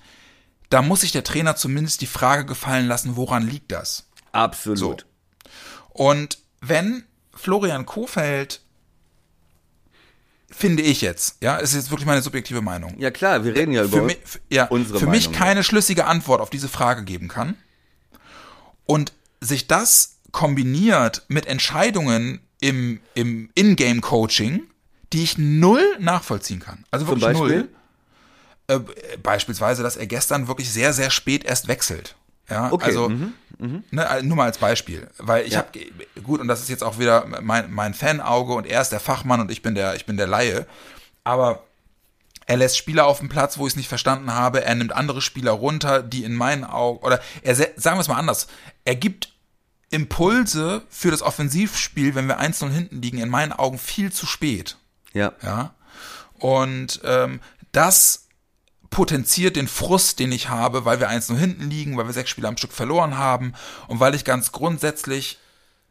[0.70, 4.06] da muss sich der Trainer zumindest die Frage gefallen lassen, woran liegt das?
[4.32, 4.78] Absolut.
[4.78, 4.96] So.
[5.90, 8.62] Und wenn Florian Kofeld,
[10.56, 13.72] finde ich jetzt, ja, es ist jetzt wirklich meine subjektive Meinung, Ja klar, wir reden
[13.72, 14.18] ja über für mich,
[14.50, 17.56] ja, unsere für mich Meinung, keine schlüssige Antwort auf diese Frage geben kann
[18.86, 24.62] und sich das kombiniert mit Entscheidungen im, im Ingame-Coaching,
[25.12, 26.84] die ich null nachvollziehen kann.
[26.90, 27.58] Also Zum wirklich Beispiel?
[27.58, 27.68] null.
[28.66, 32.16] Äh, beispielsweise, dass er gestern wirklich sehr, sehr spät erst wechselt.
[32.50, 33.32] Ja, Okay, also mhm,
[33.90, 35.58] Ne, also nur mal als Beispiel, weil ich Ja.
[35.60, 35.70] habe
[36.22, 39.40] gut und das ist jetzt auch wieder mein mein Fanauge und er ist der Fachmann
[39.40, 40.66] und ich bin der ich bin der Laie,
[41.22, 41.62] aber
[42.46, 44.62] er lässt Spieler auf dem Platz, wo ich es nicht verstanden habe.
[44.64, 48.18] Er nimmt andere Spieler runter, die in meinen Augen oder er sagen wir es mal
[48.18, 48.48] anders.
[48.84, 49.32] Er gibt
[49.90, 54.76] Impulse für das Offensivspiel, wenn wir 1-0 hinten liegen, in meinen Augen viel zu spät.
[55.12, 55.32] Ja.
[55.42, 55.74] Ja.
[56.38, 57.40] Und ähm,
[57.72, 58.23] das
[58.94, 62.30] potenziert den Frust, den ich habe, weil wir eins nur hinten liegen, weil wir sechs
[62.30, 63.52] Spiele am Stück verloren haben
[63.88, 65.40] und weil ich ganz grundsätzlich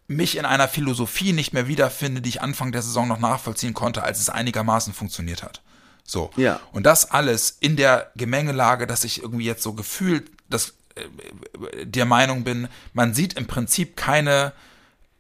[0.08, 4.04] mich in einer Philosophie nicht mehr wiederfinde, die ich Anfang der Saison noch nachvollziehen konnte,
[4.04, 5.62] als es einigermaßen funktioniert hat.
[6.06, 6.32] So.
[6.38, 6.62] Ja.
[6.72, 12.06] Und das alles in der Gemengelage, dass ich irgendwie jetzt so gefühlt das, äh, der
[12.06, 14.54] Meinung bin, man sieht im Prinzip keine,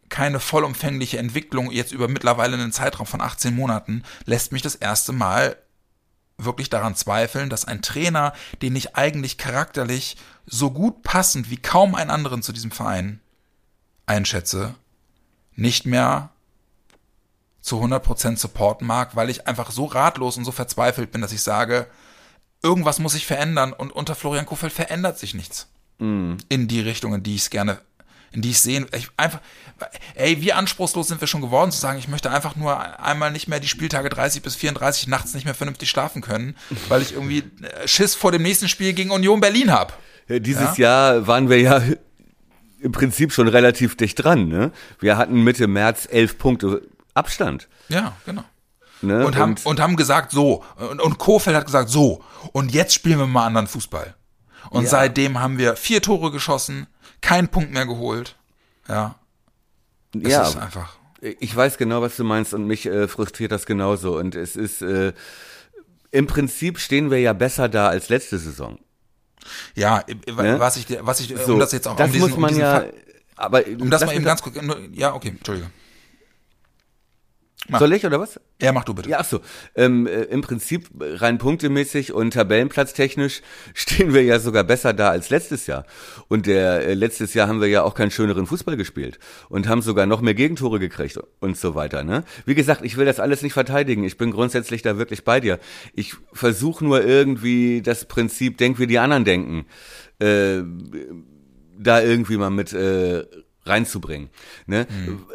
[0.07, 5.11] keine vollumfängliche Entwicklung jetzt über mittlerweile einen Zeitraum von 18 Monaten, lässt mich das erste
[5.11, 5.57] Mal
[6.45, 11.95] wirklich daran zweifeln, dass ein Trainer, den ich eigentlich charakterlich so gut passend wie kaum
[11.95, 13.19] einen anderen zu diesem Verein
[14.05, 14.75] einschätze,
[15.55, 16.29] nicht mehr
[17.61, 21.41] zu 100% supporten mag, weil ich einfach so ratlos und so verzweifelt bin, dass ich
[21.41, 21.87] sage,
[22.61, 25.67] irgendwas muss sich verändern und unter Florian Kofeld verändert sich nichts
[26.49, 27.79] in die Richtung, in die ich es gerne,
[28.31, 29.39] in die ich sehen, ich einfach,
[30.15, 33.47] ey, wie anspruchslos sind wir schon geworden zu sagen, ich möchte einfach nur einmal nicht
[33.47, 36.55] mehr die Spieltage 30 bis 34 nachts nicht mehr vernünftig schlafen können,
[36.89, 39.93] weil ich irgendwie äh, Schiss vor dem nächsten Spiel gegen Union Berlin habe.
[40.27, 41.81] Ja, Dieses Jahr waren wir ja
[42.79, 44.47] im Prinzip schon relativ dicht dran.
[44.47, 44.71] Ne?
[44.99, 46.81] Wir hatten Mitte März elf Punkte
[47.13, 47.67] Abstand.
[47.89, 48.43] Ja, genau.
[49.01, 49.25] Ne?
[49.25, 50.63] Und haben, und haben gesagt, so.
[50.77, 52.23] Und, und Kofeld hat gesagt, so.
[52.53, 54.15] Und jetzt spielen wir mal anderen Fußball.
[54.69, 54.89] Und Ja.
[54.89, 56.87] seitdem haben wir vier Tore geschossen,
[57.21, 58.35] keinen Punkt mehr geholt.
[58.87, 59.15] Ja.
[60.21, 60.97] Es ja, ist einfach.
[61.21, 64.17] ich weiß genau, was du meinst und mich äh, frustriert das genauso.
[64.17, 65.13] Und es ist äh,
[66.11, 68.79] im Prinzip stehen wir ja besser da als letzte Saison.
[69.75, 70.59] Ja, äh, Ne?
[70.59, 72.59] was ich, was ich, So, um das jetzt auch, das um diesen, muss man um
[72.59, 72.71] ja.
[72.75, 72.93] Fall,
[73.35, 74.55] aber um das mal eben ganz kurz,
[74.93, 75.69] ja, okay, Entschuldige.
[77.69, 77.79] Mach.
[77.79, 78.39] Soll ich oder was?
[78.61, 79.09] Ja, mach du bitte.
[79.09, 79.41] Ja, ach so.
[79.75, 83.41] Ähm, äh, Im Prinzip rein punktemäßig und tabellenplatztechnisch
[83.73, 85.85] stehen wir ja sogar besser da als letztes Jahr.
[86.27, 89.81] Und der äh, letztes Jahr haben wir ja auch keinen schöneren Fußball gespielt und haben
[89.81, 92.03] sogar noch mehr Gegentore gekriegt und so weiter.
[92.03, 92.23] Ne?
[92.45, 94.03] Wie gesagt, ich will das alles nicht verteidigen.
[94.03, 95.59] Ich bin grundsätzlich da wirklich bei dir.
[95.93, 99.65] Ich versuche nur irgendwie das Prinzip, denk wie die anderen denken,
[100.19, 100.61] äh,
[101.77, 103.25] da irgendwie mal mit äh,
[103.65, 104.29] reinzubringen.
[104.65, 104.87] Ne?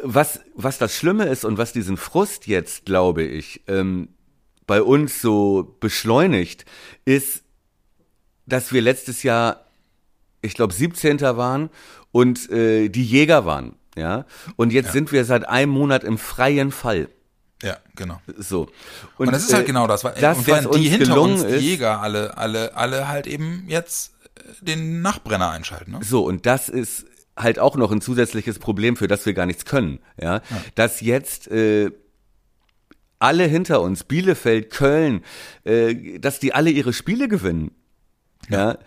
[0.03, 4.09] Was, was das Schlimme ist und was diesen Frust jetzt, glaube ich, ähm,
[4.67, 6.65] bei uns so beschleunigt,
[7.05, 7.43] ist,
[8.45, 9.65] dass wir letztes Jahr,
[10.41, 11.21] ich glaube, 17.
[11.21, 11.69] waren
[12.11, 13.75] und äh, die Jäger waren.
[13.97, 17.09] Ja, und jetzt sind wir seit einem Monat im freien Fall.
[17.61, 18.21] Ja, genau.
[18.37, 18.69] So.
[19.17, 20.03] Und, das ist halt äh, genau das.
[20.03, 23.27] Weil, das, und was während die uns hinter uns, die Jäger, alle, alle, alle halt
[23.27, 25.91] eben jetzt äh, den Nachbrenner einschalten.
[25.91, 25.99] Ne?
[26.01, 27.05] So, und das ist
[27.39, 29.99] halt auch noch ein zusätzliches Problem, für das wir gar nichts können.
[30.21, 30.41] Ja,
[30.75, 31.91] dass jetzt äh,
[33.17, 35.23] alle hinter uns, Bielefeld, Köln,
[35.63, 37.71] äh, dass die alle ihre Spiele gewinnen.
[38.49, 38.77] Ja.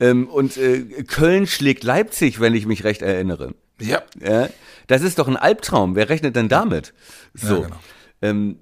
[0.00, 3.54] Ähm, und äh, Köln schlägt Leipzig, wenn ich mich recht erinnere.
[3.80, 4.02] Ja.
[4.20, 4.48] Ja,
[4.86, 5.94] das ist doch ein Albtraum.
[5.96, 6.94] Wer rechnet denn damit?
[7.34, 7.62] So.
[7.62, 7.80] Ja, genau.
[8.22, 8.58] ähm,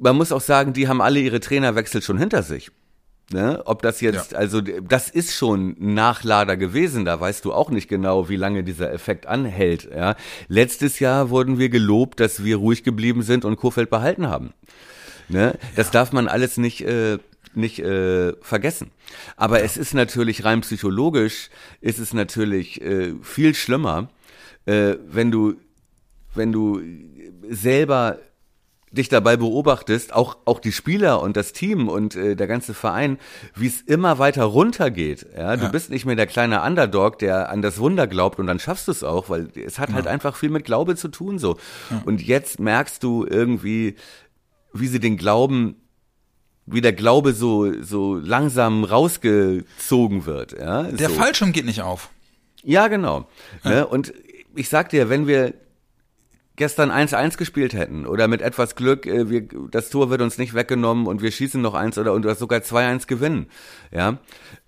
[0.00, 2.70] man muss auch sagen, die haben alle ihre Trainerwechsel schon hinter sich.
[3.32, 3.62] Ne?
[3.64, 4.38] Ob das jetzt, Ja.
[4.38, 8.62] also das ist schon ein Nachlader gewesen, da weißt du auch nicht genau, wie lange
[8.62, 9.88] dieser Effekt anhält.
[9.90, 10.16] Ja?
[10.48, 14.52] Letztes Jahr wurden wir gelobt, dass wir ruhig geblieben sind und Kurfeld behalten haben.
[15.28, 15.58] Ne?
[15.76, 17.18] Das darf man alles nicht, äh,
[17.54, 18.90] nicht äh, vergessen.
[19.36, 21.48] Aber es ist natürlich rein psychologisch,
[21.80, 24.10] ist es natürlich äh, viel schlimmer,
[24.66, 25.54] äh, wenn du,
[26.34, 26.82] wenn du
[27.48, 28.18] selber
[28.92, 33.18] dich dabei beobachtest, auch, auch die Spieler und das Team und äh, der ganze Verein,
[33.56, 35.26] wie es immer weiter runtergeht.
[35.36, 35.56] Ja?
[35.56, 35.68] Du Ja.
[35.70, 38.92] bist nicht mehr der kleine Underdog, der an das Wunder glaubt und dann schaffst du
[38.92, 41.56] es auch, weil es hat halt einfach viel mit Glaube zu tun so.
[42.04, 43.96] Und jetzt merkst du irgendwie,
[44.74, 45.76] wie sie den Glauben,
[46.66, 50.52] wie der Glaube so, so langsam rausgezogen wird.
[50.52, 50.84] Ja?
[50.84, 51.14] Der so.
[51.14, 52.10] Fallschirm geht nicht auf.
[52.62, 53.26] Ja, genau.
[53.64, 53.86] Ne?
[53.86, 54.12] Und
[54.54, 55.54] ich sag dir, wenn wir
[56.62, 60.54] gestern 1-1 gespielt hätten oder mit etwas Glück, äh, wir, das Tor wird uns nicht
[60.54, 63.48] weggenommen und wir schießen noch eins oder und sogar 2-1 gewinnen,
[63.90, 64.18] ja,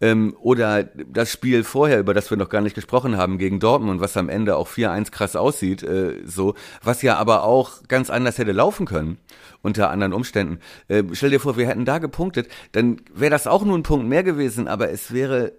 [0.01, 4.01] ähm, oder das Spiel vorher, über das wir noch gar nicht gesprochen haben, gegen Dortmund,
[4.01, 8.39] was am Ende auch 4-1 krass aussieht, äh, so, was ja aber auch ganz anders
[8.39, 9.19] hätte laufen können
[9.63, 10.59] unter anderen Umständen.
[10.89, 14.09] Äh, stell dir vor, wir hätten da gepunktet, dann wäre das auch nur ein Punkt
[14.09, 15.53] mehr gewesen, aber es wäre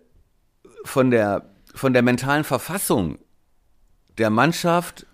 [0.84, 3.20] von der von der mentalen Verfassung
[4.18, 5.08] der Mannschaft,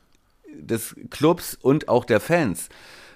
[0.61, 2.69] des Clubs und auch der Fans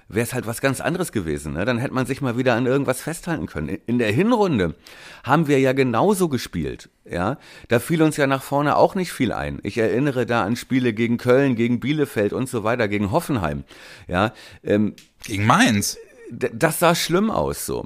[0.07, 1.53] wäre es halt was ganz anderes gewesen.
[1.53, 1.65] Ne?
[1.65, 3.69] Dann hätte man sich mal wieder an irgendwas festhalten können.
[3.87, 4.75] In der Hinrunde
[5.23, 6.89] haben wir ja genauso gespielt.
[7.09, 9.59] Ja, da fiel uns ja nach vorne auch nicht viel ein.
[9.63, 13.63] Ich erinnere da an Spiele gegen Köln, gegen Bielefeld und so weiter, gegen Hoffenheim.
[14.07, 15.97] Ja, ähm, gegen Mainz.
[16.31, 17.85] Das sah schlimm aus so.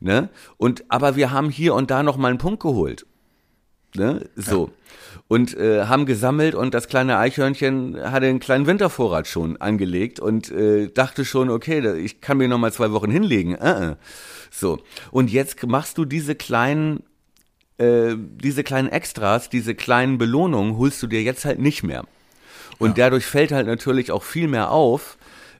[0.00, 0.28] Ne?
[0.58, 3.06] Und aber wir haben hier und da noch mal einen Punkt geholt.
[3.94, 4.28] Ne?
[4.36, 4.66] So.
[4.66, 4.72] Ja
[5.28, 10.50] und äh, haben gesammelt und das kleine Eichhörnchen hatte einen kleinen Wintervorrat schon angelegt und
[10.50, 13.54] äh, dachte schon, okay, ich kann mir noch mal zwei Wochen hinlegen.
[13.54, 13.96] Äh, äh.
[14.50, 14.78] So
[15.10, 17.02] und jetzt machst du diese kleinen
[17.78, 22.04] äh, diese kleinen Extras, diese kleinen Belohnungen holst du dir jetzt halt nicht mehr.
[22.78, 23.04] Und ja.
[23.04, 25.18] dadurch fällt halt natürlich auch viel mehr auf,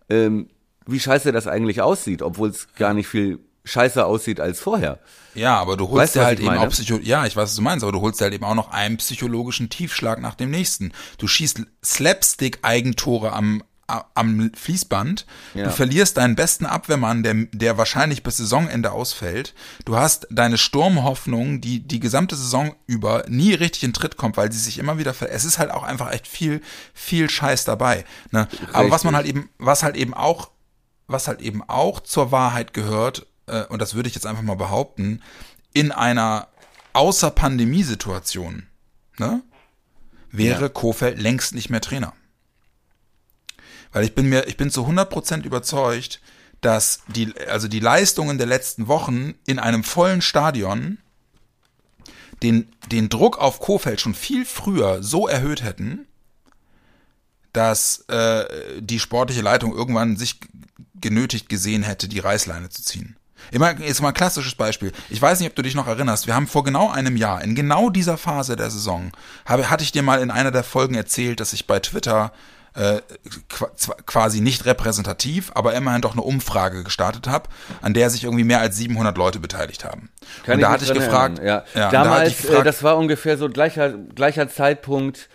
[0.09, 0.49] ähm,
[0.87, 4.99] wie scheiße das eigentlich aussieht, obwohl es gar nicht viel scheiße aussieit als vorher.
[5.35, 6.61] Ja, aber du holst weißt dir halt eben meine?
[6.61, 8.55] auch Psycho ja, ich weiß, was du meinst, aber du holst dir halt eben auch
[8.55, 10.93] noch einen psychologischen Tiefschlag nach dem nächsten.
[11.19, 15.25] Du schießt Slapstick-Eigentore am am Fließband.
[15.55, 15.65] Ja.
[15.65, 19.55] Du verlierst deinen besten Abwehrmann, der, der wahrscheinlich bis Saisonende ausfällt.
[19.87, 24.53] Du hast deine Sturmhoffnung, die die gesamte Saison über nie richtig in Tritt kommt, weil
[24.53, 26.61] sie sich immer wieder ver Es ist halt auch einfach echt viel,
[26.93, 28.05] viel Scheiß dabei.
[28.31, 28.47] Ne?
[28.75, 30.51] Aber was man halt eben, was halt eben auch,
[31.07, 34.57] was halt eben auch zur Wahrheit gehört, äh, und das würde ich jetzt einfach mal
[34.57, 35.23] behaupten,
[35.73, 36.49] in einer
[36.93, 38.67] Außer-Pandemie-Situation,
[39.19, 39.43] ne,
[40.31, 40.69] wäre ja.
[40.69, 42.15] Kofeld längst nicht mehr Trainer.
[43.93, 46.21] Weil ich bin mir, ich bin zu 100% überzeugt,
[46.61, 50.99] dass die, also die Leistungen der letzten Wochen in einem vollen Stadion
[52.43, 56.07] den, den Druck auf Kofeld schon viel früher so erhöht hätten,
[57.53, 60.41] dass äh, die sportliche Leitung irgendwann sich
[61.01, 63.18] genötigt gesehen hätte, die Reißleine zu ziehen.
[63.51, 64.93] Immer, jetzt mal ein klassisches Beispiel.
[65.11, 66.27] Ich weiß nicht, ob du dich noch erinnerst.
[66.27, 69.13] Wir haben vor genau einem Jahr, in genau dieser Phase der Saison,
[69.47, 72.33] habe, hatte ich dir mal in einer der Folgen erzählt, dass ich bei Twitter
[72.75, 73.01] äh,
[74.07, 77.49] quasi nicht repräsentativ, aber immerhin doch eine Umfrage gestartet habe,
[77.83, 80.11] an der sich irgendwie mehr als 700 Leute beteiligt haben.
[80.45, 81.65] Kann und da hatte ich gefragt, ja.
[81.75, 81.91] ja.
[81.91, 85.29] damals, da gefragt, äh, das war ungefähr so gleicher, gleicher Zeitpunkt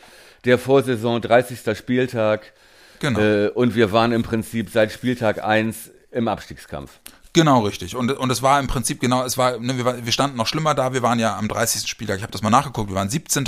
[0.45, 1.77] der Vorsaison, 30.
[1.77, 2.53] Spieltag.
[2.99, 3.19] Genau.
[3.19, 6.91] Äh, und wir waren im Prinzip seit Spieltag 1 im Abstiegskampf.
[7.33, 7.95] Genau, richtig.
[7.95, 10.75] Und, und es war im Prinzip genau, es war, ne, wir, wir standen noch schlimmer
[10.75, 10.93] da.
[10.93, 11.89] Wir waren ja am 30.
[11.89, 13.45] Spieltag, ich habe das mal nachgeguckt, wir waren 17.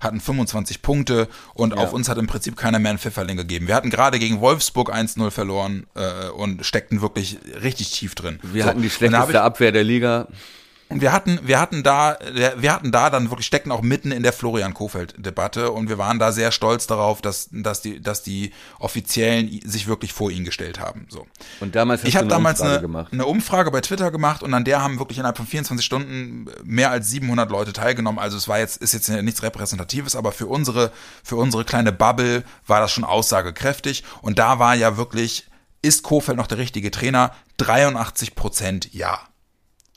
[0.00, 1.78] hatten 25 Punkte und ja.
[1.78, 3.68] auf uns hat im Prinzip keiner mehr einen Pfifferling gegeben.
[3.68, 8.38] Wir hatten gerade gegen Wolfsburg 1-0 verloren äh, und steckten wirklich richtig tief drin.
[8.42, 10.28] Wir so, hatten die schlechteste Abwehr der Liga.
[10.88, 12.16] Und wir hatten, wir hatten da,
[12.56, 16.20] wir hatten da dann wirklich stecken auch mitten in der Florian Kofeld-Debatte und wir waren
[16.20, 20.78] da sehr stolz darauf, dass, dass die, dass die Offiziellen sich wirklich vor ihn gestellt
[20.78, 21.06] haben.
[21.08, 21.26] So.
[21.58, 23.12] Und damals ich habe damals eine, gemacht.
[23.12, 26.92] eine Umfrage bei Twitter gemacht und an der haben wirklich innerhalb von 24 Stunden mehr
[26.92, 28.20] als 700 Leute teilgenommen.
[28.20, 30.92] Also es war jetzt, ist jetzt nichts Repräsentatives, aber für unsere,
[31.24, 35.48] für unsere kleine Bubble war das schon aussagekräftig und da war ja wirklich,
[35.82, 37.32] ist Kofeld noch der richtige Trainer?
[37.56, 39.18] 83 Prozent ja.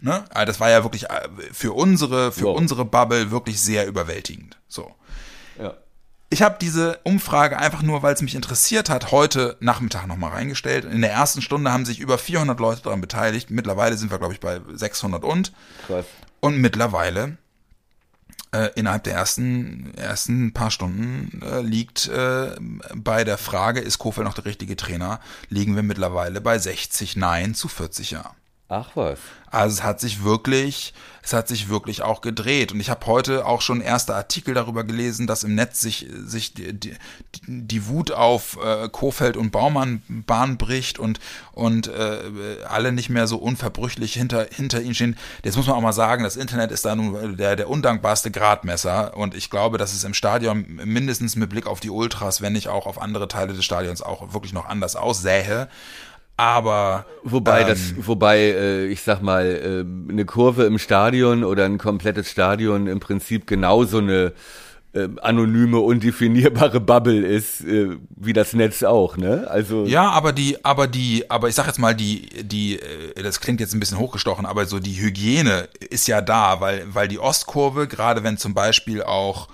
[0.02, 0.24] Ne?
[0.30, 2.58] Also das war ja wirklich äh, für unsere, für wow.
[2.58, 4.58] unsere Bubble wirklich sehr überwältigend.
[4.68, 4.92] So.
[5.58, 5.76] Ja.
[6.32, 10.86] Ich habe diese Umfrage einfach nur, weil es mich interessiert hat, heute Nachmittag nochmal reingestellt.
[10.86, 13.50] In der ersten Stunde haben sich über 400 Leute daran beteiligt.
[13.50, 15.52] Mittlerweile sind wir, glaube ich, bei 600 und.
[15.88, 16.06] Krass.
[16.40, 17.38] Und mittlerweile,
[18.52, 22.56] äh, innerhalb der ersten, ersten paar Stunden, äh, liegt äh,
[22.94, 27.56] bei der Frage, ist Kofeld noch der richtige Trainer, liegen wir mittlerweile bei 60 Nein
[27.56, 28.36] zu 40 Ja.
[28.72, 29.18] Ach was.
[29.50, 32.72] Also es hat sich wirklich, es hat sich wirklich auch gedreht.
[32.72, 36.54] Und ich habe heute auch schon erste Artikel darüber gelesen, dass im Netz sich, sich
[36.54, 36.96] die, die,
[37.48, 41.20] die Wut auf äh, Kofeld und Baumann Bahn bricht und,
[41.52, 42.20] und äh,
[42.68, 45.18] alle nicht mehr so unverbrüchlich hinter, hinter ihnen stehen.
[45.44, 49.18] Jetzt muss man auch mal sagen, das Internet ist da nun der, der undankbarste Gradmesser.
[49.18, 52.68] Und ich glaube, dass es im Stadion mindestens mit Blick auf die Ultras, wenn nicht
[52.68, 55.70] auch auf andere Teile des Stadions auch wirklich noch anders aussähe.
[56.40, 61.66] Aber wobei ähm, das, wobei äh, ich sag mal äh, eine Kurve im Stadion oder
[61.66, 64.32] ein komplettes Stadion im Prinzip genauso eine
[64.94, 69.48] äh, anonyme, undefinierbare Bubble ist, äh, wie das Netz auch, ne?
[69.50, 73.42] Also ja, aber die, aber die, aber ich sag jetzt mal die, die, äh, das
[73.42, 77.20] klingt jetzt ein bisschen hochgestochen, aber so die Hygiene ist ja da, weil, weil die
[77.20, 79.50] Ostkurve, gerade wenn zum Beispiel auch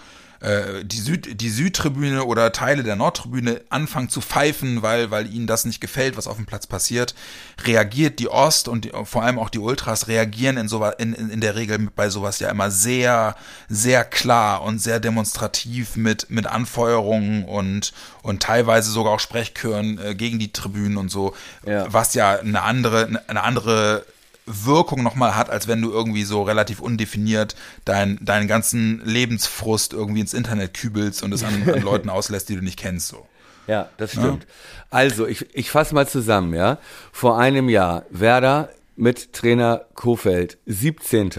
[0.45, 5.47] äh, die, Süd, die Südtribüne oder Teile der Nordtribüne anfangen zu pfeifen, weil, weil ihnen
[5.47, 7.15] das nicht gefällt, was auf dem Platz passiert,
[7.63, 11.41] reagiert die Ost und die, vor allem auch die Ultras reagieren in, so, in, in
[11.41, 13.35] der Regel bei sowas ja immer sehr,
[13.69, 20.13] sehr klar und sehr demonstrativ mit, mit Anfeuerungen und, und teilweise sogar auch Sprechchören äh,
[20.13, 21.33] gegen die Tribünen und so,
[21.65, 21.91] ja.
[21.91, 24.05] was ja eine andere, eine andere
[24.45, 30.21] Wirkung nochmal hat, als wenn du irgendwie so relativ undefiniert dein, deinen ganzen Lebensfrust irgendwie
[30.21, 33.07] ins Internet kübelst und es an, an Leuten auslässt, die du nicht kennst.
[33.07, 33.27] So.
[33.67, 34.45] Ja, das stimmt.
[34.91, 36.77] Also, ich, ich fasse mal zusammen, ja.
[37.11, 41.31] Vor einem Jahr Werder mit Trainer Kofeld, 17.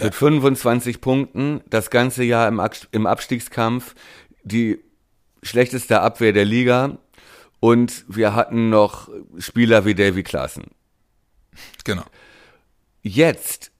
[0.00, 2.60] Mit 25 Punkten, das ganze Jahr im,
[2.90, 3.94] im Abstiegskampf,
[4.42, 4.80] die
[5.42, 6.98] schlechteste Abwehr der Liga
[7.60, 9.08] und wir hatten noch
[9.38, 10.64] Spieler wie Davy Klaassen.
[11.84, 12.04] Genau.
[13.02, 13.72] Jetzt,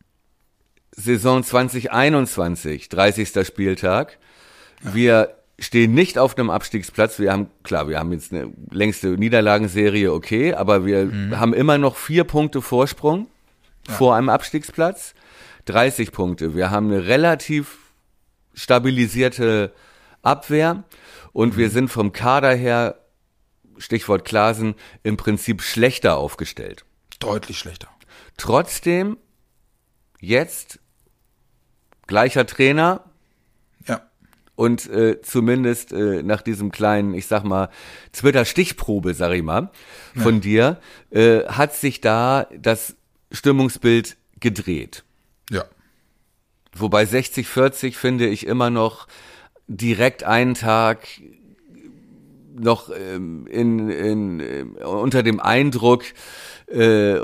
[0.94, 3.46] Saison 2021, 30.
[3.46, 4.18] Spieltag.
[4.80, 7.18] Wir stehen nicht auf einem Abstiegsplatz.
[7.18, 11.96] Wir haben, klar, wir haben jetzt eine längste Niederlagenserie, okay, aber wir haben immer noch
[11.96, 13.28] vier Punkte Vorsprung
[13.88, 15.14] vor einem Abstiegsplatz.
[15.66, 16.56] 30 Punkte.
[16.56, 17.78] Wir haben eine relativ
[18.54, 19.72] stabilisierte
[20.22, 20.82] Abwehr
[21.32, 22.98] und wir sind vom Kader her,
[23.78, 26.84] Stichwort Klasen, im Prinzip schlechter aufgestellt.
[27.22, 27.88] Deutlich schlechter.
[28.36, 29.16] Trotzdem
[30.20, 30.78] jetzt
[32.06, 33.04] gleicher Trainer
[33.86, 34.02] Ja.
[34.54, 37.68] und äh, zumindest äh, nach diesem kleinen, ich sag mal,
[38.12, 39.70] Twitter-Stichprobe, sag ich mal,
[40.16, 42.96] von dir, äh, hat sich da das
[43.30, 45.04] Stimmungsbild gedreht.
[45.50, 45.64] Ja.
[46.74, 49.06] Wobei 60-40 finde ich immer noch
[49.68, 51.06] direkt einen Tag
[52.54, 56.04] noch ähm, in, in, äh, unter dem Eindruck
[56.68, 57.18] äh,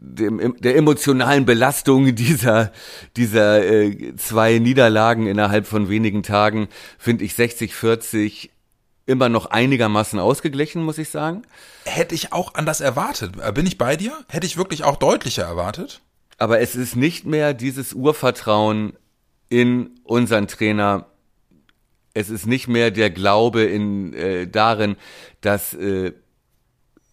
[0.00, 2.72] dem, der emotionalen Belastung dieser,
[3.16, 8.50] dieser äh, zwei Niederlagen innerhalb von wenigen Tagen finde ich 60-40
[9.06, 11.42] immer noch einigermaßen ausgeglichen, muss ich sagen.
[11.84, 13.32] Hätte ich auch anders erwartet.
[13.42, 14.12] Äh, Bin ich bei dir?
[14.28, 16.00] Hätte ich wirklich auch deutlicher erwartet?
[16.38, 18.94] Aber es ist nicht mehr dieses Urvertrauen
[19.48, 21.06] in unseren Trainer.
[22.20, 24.96] Es ist nicht mehr der Glaube in, äh, darin,
[25.40, 26.12] dass äh,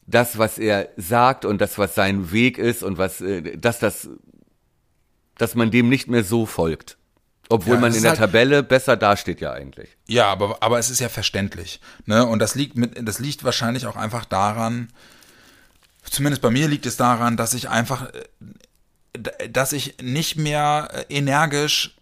[0.05, 4.09] das, was er sagt und das, was sein Weg ist und was, äh, dass das,
[5.37, 6.97] dass man dem nicht mehr so folgt.
[7.49, 9.95] Obwohl Ja, man in der halt- Tabelle besser dasteht ja eigentlich.
[10.07, 11.79] Ja, aber, aber es ist ja verständlich.
[12.05, 12.25] Ne?
[12.25, 14.89] Und das liegt mit, das liegt wahrscheinlich auch einfach daran,
[16.03, 18.09] zumindest bei mir liegt es daran, dass ich einfach,
[19.13, 21.95] äh, dass ich nicht mehr äh, energisch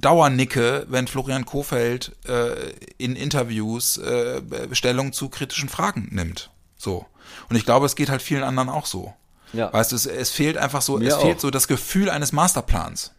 [0.00, 4.40] dauernicke, wenn Florian Kofeld äh, in Interviews äh,
[4.72, 6.50] Stellung zu kritischen Fragen nimmt.
[6.76, 7.06] So.
[7.48, 9.14] Und ich glaube, es geht halt vielen anderen auch so.
[9.52, 9.72] Ja.
[9.72, 11.42] Weißt du, es, es fehlt einfach so, Mir es fehlt auch.
[11.42, 13.12] so das Gefühl eines Masterplans.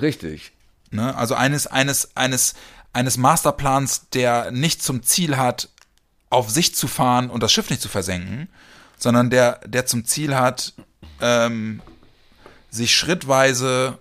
[0.00, 0.52] Richtig.
[0.90, 1.16] Ne?
[1.16, 2.54] Also eines, eines, eines,
[2.92, 5.68] eines Masterplans, der nicht zum Ziel hat,
[6.28, 8.48] auf sich zu fahren und das Schiff nicht zu versenken,
[8.98, 10.74] sondern der, der zum Ziel hat,
[11.20, 11.82] ähm,
[12.70, 13.98] sich schrittweise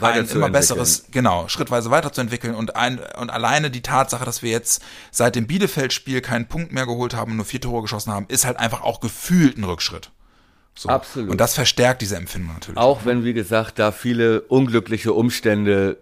[0.00, 4.82] ein immer besseres, genau, schrittweise weiterzuentwickeln und ein, und alleine die Tatsache, dass wir jetzt
[5.10, 8.44] seit dem Bielefeld-Spiel keinen Punkt mehr geholt haben und nur vier Tore geschossen haben, ist
[8.44, 10.10] halt einfach auch gefühlt ein Rückschritt.
[10.74, 10.88] So.
[10.88, 11.30] Absolut.
[11.30, 12.78] Und das verstärkt diese Empfindung natürlich.
[12.78, 15.98] Auch wenn, wie gesagt, da viele unglückliche Umstände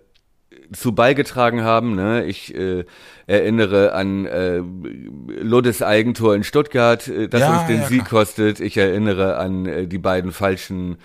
[0.72, 1.94] zu beigetragen haben.
[1.94, 2.24] Ne?
[2.24, 2.84] Ich äh,
[3.26, 8.24] erinnere an äh, Luddes Eigentor in Stuttgart, äh, das Ja, uns den ja, Sieg klar.
[8.24, 8.60] kostet.
[8.60, 10.98] Ich erinnere an äh, die beiden falschen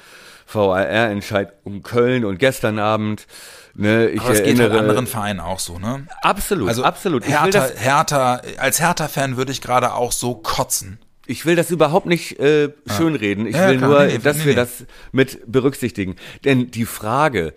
[0.46, 3.28] VAR-Entscheidungen Köln und gestern Abend.
[3.74, 4.10] Ne?
[4.10, 6.08] Ich Aber das geht erinnere halt anderen Vereinen auch so, ne?
[6.22, 7.28] absolut, Also absolut.
[7.28, 11.00] Hertha, Hertha, als Hertha-Fan würde ich gerade auch so kotzen.
[11.28, 13.48] Ich will das überhaupt nicht äh, schönreden.
[13.48, 14.56] Ich Ja, will klar, nur, nee, dass nee, wir nee.
[14.56, 16.16] das mit berücksichtigen.
[16.46, 17.54] Denn die Frage,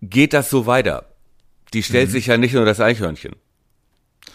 [0.00, 1.06] geht das so weiter?
[1.74, 3.34] Die stellt sich ja nicht nur das Eichhörnchen.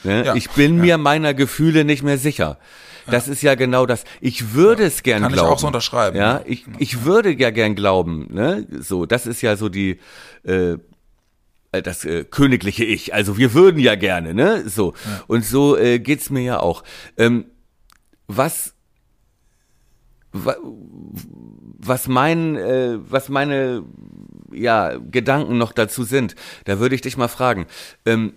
[0.03, 0.19] Ne?
[0.19, 0.25] Mhm.
[0.25, 2.59] Ja, Ich bin mir meiner Gefühle nicht mehr sicher.
[3.07, 4.03] Das ist ja genau das.
[4.21, 5.53] Ich würde es gern Kann ich glauben.
[5.53, 6.17] auch so unterschreiben.
[6.17, 8.27] Ja, ich, ich würde ja gern glauben.
[8.31, 8.67] Ne?
[8.79, 9.99] So, das ist ja so die
[10.43, 10.77] äh,
[11.71, 13.13] das äh, königliche Ich.
[13.13, 14.67] Also wir würden ja gerne, ne?
[14.69, 14.93] So
[15.27, 16.83] und so äh, geht's mir ja auch.
[17.17, 17.45] Ähm,
[18.27, 18.73] was
[20.31, 23.83] wa- was mein äh, was meine
[24.51, 27.67] ja Gedanken noch dazu sind, da würde ich dich mal fragen.
[28.05, 28.33] Ähm,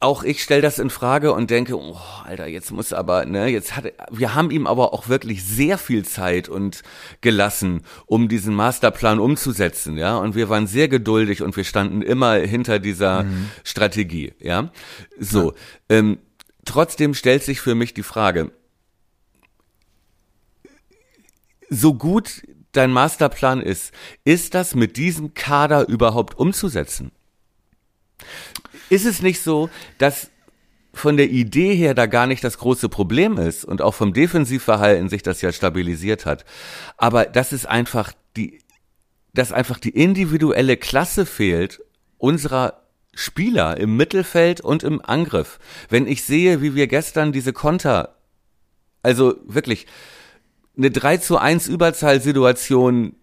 [0.00, 3.76] auch ich stelle das in Frage und denke, oh, Alter, jetzt muss aber, ne, jetzt
[3.76, 6.82] hat, wir haben ihm aber auch wirklich sehr viel Zeit und
[7.20, 12.34] gelassen, um diesen Masterplan umzusetzen, ja, und wir waren sehr geduldig und wir standen immer
[12.36, 13.26] hinter dieser
[13.62, 14.70] Strategie, ja.
[15.18, 15.52] So,
[15.90, 16.18] ähm,
[16.64, 18.52] trotzdem stellt sich für mich die Frage,
[21.68, 22.42] so gut
[22.72, 23.92] dein Masterplan ist,
[24.24, 27.12] ist das mit diesem Kader überhaupt umzusetzen?
[28.90, 30.30] Ist es nicht so, dass
[30.92, 35.08] von der Idee her da gar nicht das große Problem ist und auch vom Defensivverhalten
[35.08, 36.44] sich das ja stabilisiert hat,
[36.96, 38.58] aber dass es einfach die,
[39.32, 41.80] dass einfach die individuelle Klasse fehlt
[42.18, 42.82] unserer
[43.14, 45.58] Spieler im Mittelfeld und im Angriff.
[45.88, 48.16] Wenn ich sehe, wie wir gestern diese Konter,
[49.02, 49.86] also wirklich
[50.76, 53.14] eine 3 zu 1 Überzahlsituation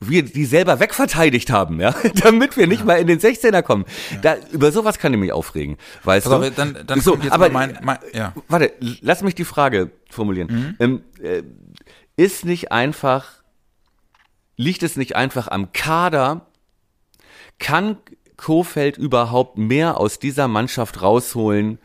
[0.00, 2.86] wir die selber wegverteidigt haben, ja, damit wir nicht ja.
[2.86, 3.84] mal in den 16er kommen.
[4.12, 4.18] Ja.
[4.20, 6.46] Da, über sowas kann ich mich aufregen, weißt Pass du?
[6.48, 8.32] Auf, dann, dann so, kommt jetzt aber mein, mein, ja.
[8.48, 10.48] warte, lass mich die Frage formulieren.
[10.48, 10.76] Mhm.
[10.78, 11.42] Ähm, äh,
[12.16, 13.42] ist nicht einfach,
[14.56, 16.46] liegt es nicht einfach am Kader?
[17.58, 17.96] Kann
[18.36, 21.78] Kofeld überhaupt mehr aus dieser Mannschaft rausholen?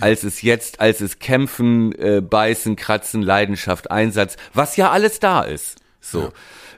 [0.00, 5.42] als es jetzt, als es Kämpfen, äh, Beißen, Kratzen, Leidenschaft, Einsatz, was ja alles da
[5.42, 5.80] ist.
[6.00, 6.22] So.
[6.22, 6.30] Ja.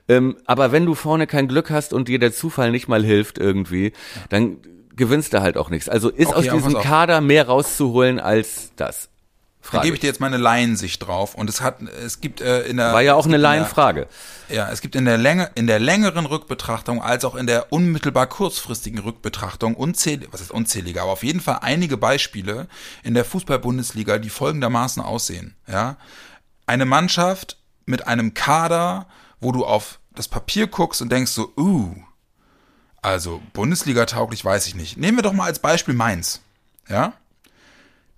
[0.08, 3.38] Ähm, aber wenn du vorne kein Glück hast und dir der Zufall nicht mal hilft
[3.38, 3.92] irgendwie,
[4.28, 4.58] dann
[4.96, 5.88] gewinnst du halt auch nichts.
[5.88, 9.08] Also ist okay, aus diesem Kader mehr rauszuholen als das.
[9.62, 9.76] Frage.
[9.76, 12.78] Da gebe ich dir jetzt meine Laiensicht drauf und es hat es gibt äh, in
[12.78, 14.06] der war ja auch eine Laienfrage.
[14.48, 18.26] Ja, es gibt in der Länge in der längeren Rückbetrachtung als auch in der unmittelbar
[18.26, 22.68] kurzfristigen Rückbetrachtung unzählige, was ist unzählige, aber auf jeden Fall einige Beispiele
[23.02, 25.56] in der Fußball-Bundesliga, die folgendermaßen aussehen.
[25.68, 25.98] Ja,
[26.66, 29.06] eine Mannschaft mit einem Kader,
[29.40, 31.94] wo du auf das Papier guckst und denkst so, uh,
[33.02, 34.96] also Bundesliga tauglich weiß ich nicht.
[34.96, 36.40] Nehmen wir doch mal als Beispiel Mainz.
[36.88, 37.14] Ja?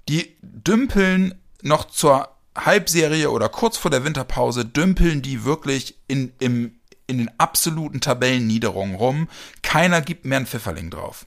[0.09, 6.75] Die dümpeln noch zur Halbserie oder kurz vor der Winterpause, dümpeln die wirklich in, im,
[7.07, 9.29] in den absoluten Tabellenniederungen rum.
[9.63, 11.27] Keiner gibt mehr einen Pfifferling drauf.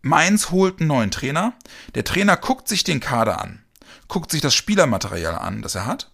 [0.00, 1.54] Mainz holt einen neuen Trainer.
[1.94, 3.64] Der Trainer guckt sich den Kader an,
[4.08, 6.10] guckt sich das Spielermaterial an, das er hat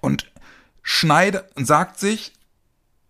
[0.00, 0.29] und
[0.82, 2.32] schneidet und sagt sich,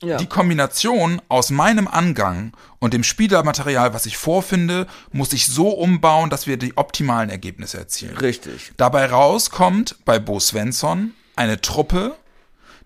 [0.03, 0.17] ja.
[0.17, 6.31] Die Kombination aus meinem Angang und dem Spielermaterial, was ich vorfinde, muss ich so umbauen,
[6.31, 8.17] dass wir die optimalen Ergebnisse erzielen.
[8.17, 8.73] Richtig.
[8.79, 12.17] Dabei rauskommt bei Bo Svensson eine Truppe,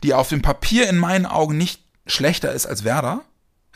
[0.03, 3.22] die auf dem Papier in meinen Augen nicht schlechter ist als Werder,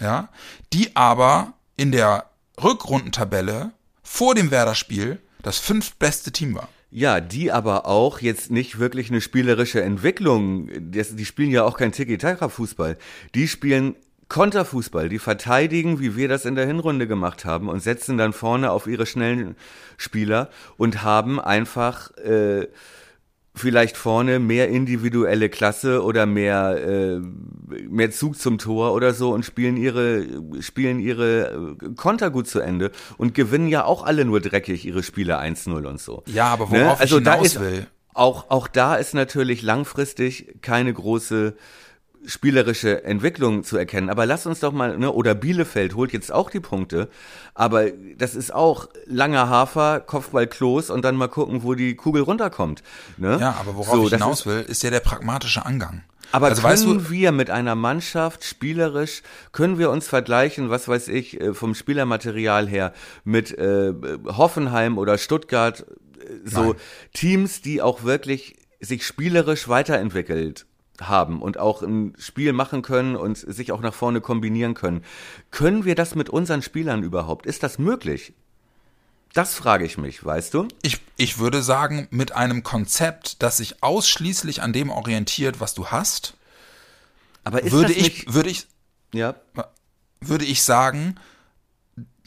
[0.01, 0.31] ja,
[0.73, 2.29] die aber in der
[2.61, 3.71] Rückrundentabelle
[4.03, 6.69] vor dem Werder-Spiel das fünftbeste Team war.
[6.91, 10.71] Ja, die aber auch jetzt nicht wirklich eine spielerische Entwicklung.
[10.79, 12.97] Die spielen ja auch kein Tiki-Taka-Fußball.
[13.35, 13.95] Die spielen
[14.29, 15.09] Konterfußball.
[15.11, 18.87] Die verteidigen, wie wir das in der Hinrunde gemacht haben, und setzen dann vorne auf
[18.87, 19.57] ihre schnellen
[19.99, 22.69] Spieler und haben einfach äh,
[23.59, 27.21] vielleicht vorne mehr individuelle Klasse oder mehr äh,
[27.89, 30.27] mehr Zug zum Tor oder so und spielen ihre
[30.61, 35.03] spielen ihre äh, Konter gut zu Ende und gewinnen ja auch alle nur dreckig ihre
[35.03, 36.23] Spiele 1-0 und so.
[36.27, 37.01] Ja, aber worauf ne?
[37.01, 37.87] also ich hinaus da ist, will.
[38.15, 41.55] Auch auch da ist natürlich langfristig keine große
[42.27, 44.11] spielerische Entwicklung zu erkennen.
[44.11, 47.09] Aber lass uns doch mal, ne, oder Bielefeld holt jetzt auch die Punkte,
[47.55, 52.23] aber das ist auch langer Hafer, Kopfball Klos und dann mal gucken, wo die Kugel
[52.23, 52.83] runterkommt.
[53.17, 53.39] Ne?
[53.41, 56.03] Ja, aber worauf so, ich hinaus will, ist ja der pragmatische Angang.
[56.31, 60.87] Aber also, können weißt du, wir mit einer Mannschaft spielerisch, können wir uns vergleichen, was
[60.89, 62.93] weiß ich, äh, vom Spielermaterial her,
[63.25, 63.95] mit äh,
[64.27, 65.87] Hoffenheim oder Stuttgart,
[66.21, 66.75] äh, so Nein.
[67.15, 70.67] Teams, die auch wirklich sich spielerisch weiterentwickelt
[71.01, 75.05] haben und auch ein Spiel machen können und sich auch nach vorne kombinieren können.
[75.51, 77.47] Können wir das mit unseren Spielern überhaupt?
[77.47, 78.33] Ist das möglich?
[79.33, 80.69] Das frage ich mich, weißt du?
[80.83, 85.89] Ich, ich würde sagen, mit einem Konzept, das sich ausschließlich an dem orientiert, was du
[85.89, 86.35] hast,
[87.45, 88.67] aber ist würde das ich, nicht, würde ich,
[89.13, 89.35] ja.
[90.21, 91.17] würde ich sagen,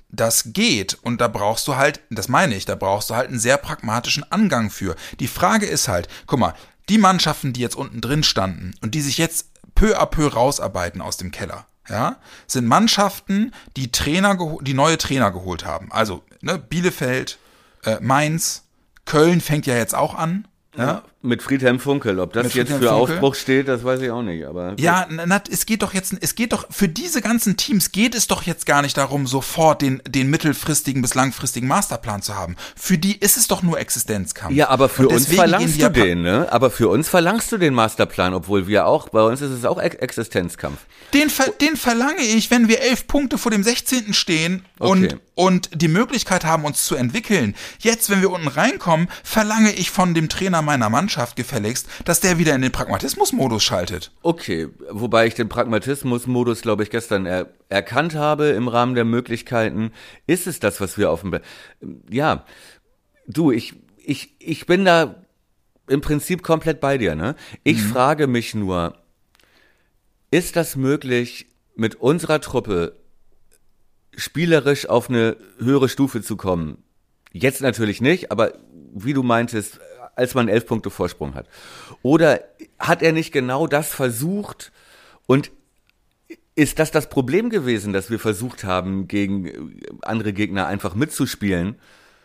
[0.09, 3.39] das geht und da brauchst du halt, das meine ich, da brauchst du halt einen
[3.39, 4.95] sehr pragmatischen Angang für.
[5.19, 6.53] Die Frage ist halt, guck mal,
[6.91, 10.99] die Mannschaften, die jetzt unten drin standen und die sich jetzt peu à peu rausarbeiten
[11.01, 12.17] aus dem Keller, ja,
[12.47, 15.89] sind Mannschaften, die Trainer, die neue Trainer geholt haben.
[15.93, 17.39] Also ne, Bielefeld,
[17.85, 18.65] äh, Mainz,
[19.05, 20.49] Köln fängt ja jetzt auch an.
[20.75, 22.19] Ja, mit Friedhelm Funkel.
[22.19, 22.89] Ob das jetzt für Funkel.
[22.89, 24.45] Aufbruch steht, das weiß ich auch nicht.
[24.45, 28.15] Aber ja, na, es geht doch jetzt, es geht doch für diese ganzen Teams geht
[28.15, 32.55] es doch jetzt gar nicht darum, sofort den den mittelfristigen bis langfristigen Masterplan zu haben.
[32.75, 34.55] Für die ist es doch nur Existenzkampf.
[34.55, 36.47] Ja, aber für uns verlangst du den, ne?
[36.51, 39.79] Aber für uns verlangst du den Masterplan, obwohl wir auch bei uns ist es auch
[39.79, 40.79] Existenzkampf.
[41.13, 44.13] Den den verlange ich, wenn wir elf Punkte vor dem 16.
[44.13, 44.91] stehen okay.
[44.91, 47.55] und und die Möglichkeit haben, uns zu entwickeln.
[47.79, 52.21] Jetzt, wenn wir unten reinkommen, verlange ich von dem Trainer meiner Mannschaft Mannschaft gefälligst, dass
[52.21, 54.11] der wieder in den Pragmatismus-Modus schaltet.
[54.21, 59.91] Okay, wobei ich den Pragmatismus-Modus, glaube ich, gestern er erkannt habe im Rahmen der Möglichkeiten.
[60.25, 61.31] Ist es das, was wir auf dem...
[61.31, 61.41] Be
[62.09, 62.45] ja,
[63.27, 65.15] du, ich, ich, ich bin da
[65.89, 67.15] im Prinzip komplett bei dir.
[67.15, 67.35] Ne?
[67.65, 67.89] Ich mhm.
[67.89, 68.95] frage mich nur,
[70.29, 72.95] ist das möglich, mit unserer Truppe
[74.15, 76.83] spielerisch auf eine höhere Stufe zu kommen?
[77.33, 78.53] Jetzt natürlich nicht, aber
[78.93, 79.79] wie du meintest,
[80.15, 81.47] als man elf Punkte Vorsprung hat?
[82.01, 82.41] Oder
[82.79, 84.71] hat er nicht genau das versucht
[85.27, 85.51] und
[86.55, 91.75] ist das das Problem gewesen, dass wir versucht haben, gegen andere Gegner einfach mitzuspielen?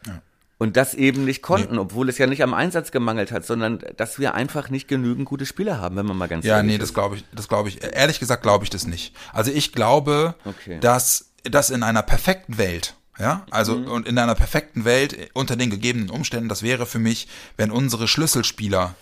[0.07, 0.23] Ja.
[0.59, 1.81] und das eben nicht konnten, nee.
[1.81, 5.47] obwohl es ja nicht am Einsatz gemangelt hat, sondern dass wir einfach nicht genügend gute
[5.47, 6.79] Spieler haben, wenn man mal ganz ja, ehrlich nee, ist.
[6.79, 7.83] Ja, nee, das glaube ich, das glaube ich.
[7.83, 9.15] Ehrlich gesagt glaube ich das nicht.
[9.33, 10.79] Also ich glaube, okay.
[10.81, 13.89] dass das in einer perfekten Welt, ja, also mhm.
[13.89, 18.09] und in einer perfekten Welt unter den gegebenen Umständen, das wäre für mich, wenn unsere
[18.09, 18.95] Schlüsselspieler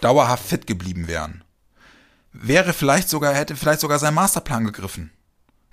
[0.00, 1.44] dauerhaft fit geblieben wären.
[2.32, 5.10] Wäre vielleicht sogar hätte vielleicht sogar sein Masterplan gegriffen.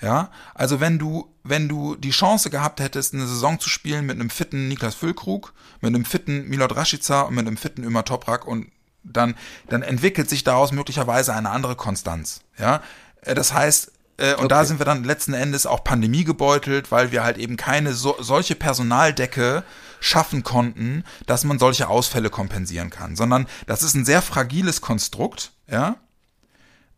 [0.02, 4.20] Ja, also wenn du, wenn du die Chance gehabt hättest, eine Saison zu spielen mit
[4.20, 8.46] einem fitten Niklas Füllkrug, mit einem fitten Milot Rashica und mit einem fitten Ömer Toprak
[8.46, 8.72] und
[9.04, 9.36] dann,
[9.70, 12.42] dann entwickelt sich daraus möglicherweise eine andere Konstanz.
[12.58, 12.82] Ja,
[13.22, 14.48] äh, das heißt, äh, und okay.
[14.48, 18.16] da sind wir dann letzten Endes auch Pandemie gebeutelt, weil wir halt eben keine so,
[18.20, 19.64] solche Personaldecke
[20.00, 25.52] schaffen konnten, dass man solche Ausfälle kompensieren kann, sondern das ist ein sehr fragiles Konstrukt,
[25.70, 25.96] ja,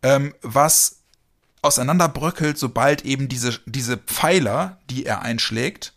[0.03, 0.97] ähm, was
[1.61, 5.93] auseinanderbröckelt, sobald eben diese, diese Pfeiler, die er einschlägt,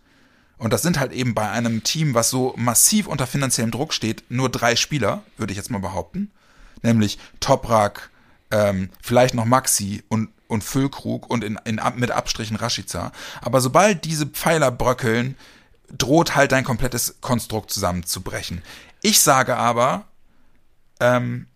[0.60, 4.24] und das sind halt eben bei einem Team, was so massiv unter finanziellem Druck steht,
[4.28, 6.30] nur drei Spieler, würde ich jetzt mal behaupten.
[6.82, 8.10] Nämlich Toprak,
[8.50, 13.12] ähm, vielleicht noch Maxi und, und Füllkrug und in, in, mit Abstrichen Rashica.
[13.40, 15.36] Aber sobald diese Pfeiler bröckeln,
[15.96, 18.62] droht halt dein komplettes Konstrukt zusammenzubrechen.
[19.02, 20.04] Ich sage aber,
[21.00, 21.46] ähm,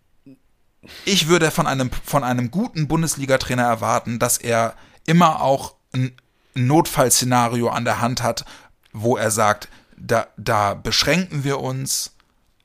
[1.04, 4.74] ich würde von einem, von einem guten Bundesliga-Trainer erwarten, dass er
[5.06, 6.12] immer auch ein
[6.54, 8.44] Notfallszenario an der Hand hat,
[8.92, 12.13] wo er sagt, da, da beschränken wir uns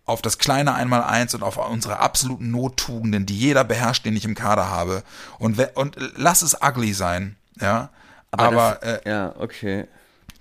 [0.10, 4.36] auf das kleine Einmaleins und auf unsere absoluten Nottugenden, die jeder beherrscht, den ich im
[4.36, 5.03] Kader habe.
[5.38, 7.89] Und, und lass es ugly sein, ja.
[8.32, 9.88] Aber, Aber das, äh, ja, okay.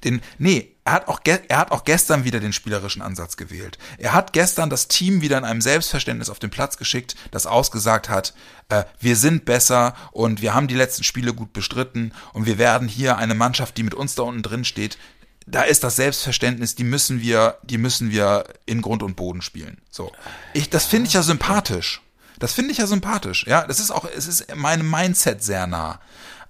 [0.04, 3.78] Den, nee, er hat, auch er hat auch gestern wieder den spielerischen Ansatz gewählt.
[3.98, 8.08] Er hat gestern das Team wieder in einem Selbstverständnis auf den Platz geschickt, das ausgesagt
[8.08, 8.34] hat,
[8.68, 12.88] äh, wir sind besser und wir haben die letzten Spiele gut bestritten und wir werden
[12.88, 14.98] hier eine Mannschaft, die mit uns da unten drin steht,
[15.50, 19.78] da ist das Selbstverständnis, die müssen wir, die müssen wir in Grund und Boden spielen.
[19.90, 20.12] So.
[20.52, 22.02] Ich, das finde ich ja sympathisch.
[22.38, 23.46] Das finde ich ja sympathisch.
[23.46, 26.00] Ja, das ist auch, es ist meinem Mindset sehr nah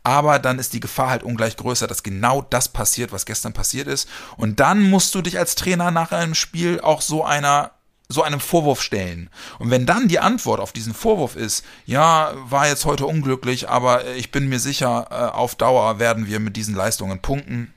[0.09, 3.89] aber dann ist die Gefahr halt ungleich größer, dass genau das passiert, was gestern passiert
[3.89, 4.09] ist.
[4.39, 7.73] Und dann musst du dich als Trainer nach einem Spiel auch so einer
[8.11, 9.29] so einem Vorwurf stellen.
[9.59, 14.07] Und wenn dann die Antwort auf diesen Vorwurf ist, ja, war jetzt heute unglücklich, aber
[14.15, 17.75] ich bin mir sicher, äh, auf Dauer werden wir mit diesen Leistungen punkten,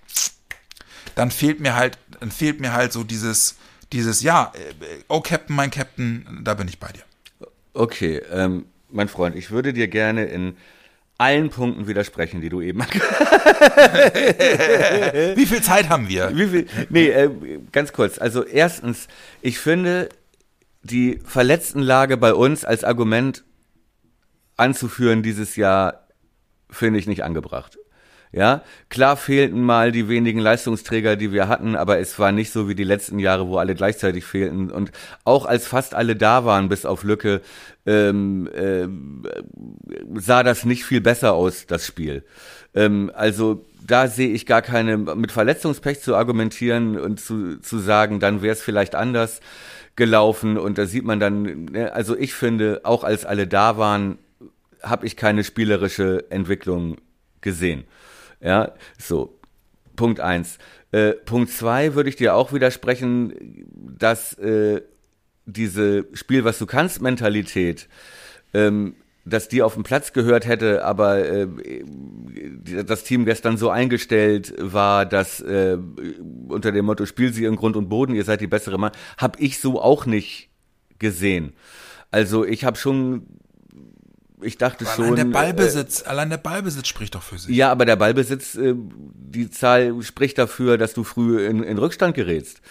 [1.15, 3.55] dann fehlt mir halt, dann fehlt mir halt so dieses,
[3.91, 4.73] dieses, ja, äh,
[5.07, 7.01] oh Captain, mein Captain, da bin ich bei dir.
[7.73, 10.57] Okay, ähm, mein Freund, ich würde dir gerne in
[11.17, 12.79] allen Punkten widersprechen, die du eben
[15.35, 16.35] Wie viel Zeit haben wir?
[16.35, 16.67] Wie viel?
[16.89, 17.29] Nee, äh,
[17.71, 18.17] ganz kurz.
[18.17, 19.07] Also erstens,
[19.41, 20.09] ich finde
[20.83, 23.43] die Verletztenlage bei uns als Argument
[24.57, 26.07] anzuführen dieses Jahr
[26.69, 27.77] finde ich nicht angebracht.
[28.33, 32.69] Ja, klar fehlten mal die wenigen Leistungsträger, die wir hatten, aber es war nicht so
[32.69, 34.71] wie die letzten Jahre, wo alle gleichzeitig fehlten.
[34.71, 34.91] Und
[35.25, 37.41] auch als fast alle da waren, bis auf Lücke,
[37.85, 38.87] ähm, äh,
[40.17, 42.23] sah das nicht viel besser aus, das Spiel.
[42.73, 48.21] Ähm, also da sehe ich gar keine, mit Verletzungspech zu argumentieren und zu, zu sagen,
[48.21, 49.41] dann wäre es vielleicht anders
[49.97, 50.57] gelaufen.
[50.57, 54.19] Und da sieht man dann, ne, also ich finde, auch als alle da waren,
[54.81, 56.95] habe ich keine spielerische Entwicklung
[57.41, 57.83] gesehen.
[58.41, 59.37] Ja, so.
[59.95, 60.57] Punkt eins.
[60.91, 64.81] Äh, Punkt zwei würde ich dir auch widersprechen, dass äh,
[65.45, 67.87] diese Spiel, was du kannst, Mentalität,
[68.53, 71.47] ähm, dass die auf dem Platz gehört hätte, aber äh,
[72.85, 75.77] das Team gestern so eingestellt war, dass äh,
[76.47, 79.39] unter dem Motto Spiel sie in Grund und Boden, ihr seid die bessere Mann, habe
[79.39, 80.49] ich so auch nicht
[80.97, 81.53] gesehen.
[82.09, 83.27] Also ich habe schon
[84.41, 85.05] ich dachte aber schon.
[85.05, 87.55] Allein der Ballbesitz, äh, allein der Ballbesitz spricht doch für sich.
[87.55, 92.15] Ja, aber der Ballbesitz, äh, die Zahl spricht dafür, dass du früh in, in Rückstand
[92.15, 92.61] gerätst.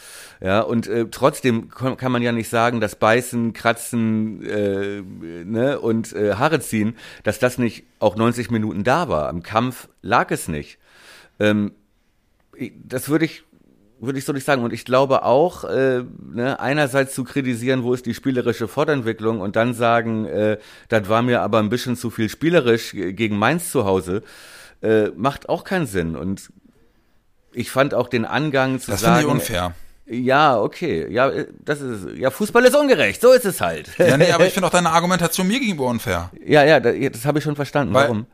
[0.41, 6.15] Ja, und äh, trotzdem kann man ja nicht sagen, dass Beißen, Kratzen äh, ne, und
[6.15, 9.29] äh, Haare ziehen, dass das nicht auch 90 Minuten da war.
[9.29, 10.79] Am Kampf lag es nicht.
[11.39, 11.73] Ähm,
[12.75, 13.45] das würde ich
[14.01, 14.63] würde ich so nicht sagen.
[14.63, 19.57] Und ich glaube auch, äh, ne, einerseits zu kritisieren, wo ist die spielerische Fortentwicklung und
[19.57, 23.85] dann sagen, äh, das war mir aber ein bisschen zu viel spielerisch gegen Mainz zu
[23.85, 24.23] Hause,
[24.83, 26.17] äh, macht auch keinen Sinn.
[26.17, 26.51] Und
[27.53, 29.15] ich fand auch den Angang zu das sagen.
[29.15, 29.75] Das finde ich unfair.
[30.07, 31.07] Ja, okay.
[31.09, 31.31] Ja,
[31.61, 33.21] das ist ja Fußball ist ungerecht.
[33.21, 33.97] So ist es halt.
[33.97, 36.31] Ja, nee, aber ich finde auch deine Argumentation mir gegenüber unfair.
[36.45, 37.95] Ja, ja, das, das habe ich schon verstanden.
[37.95, 38.27] Weil, Warum?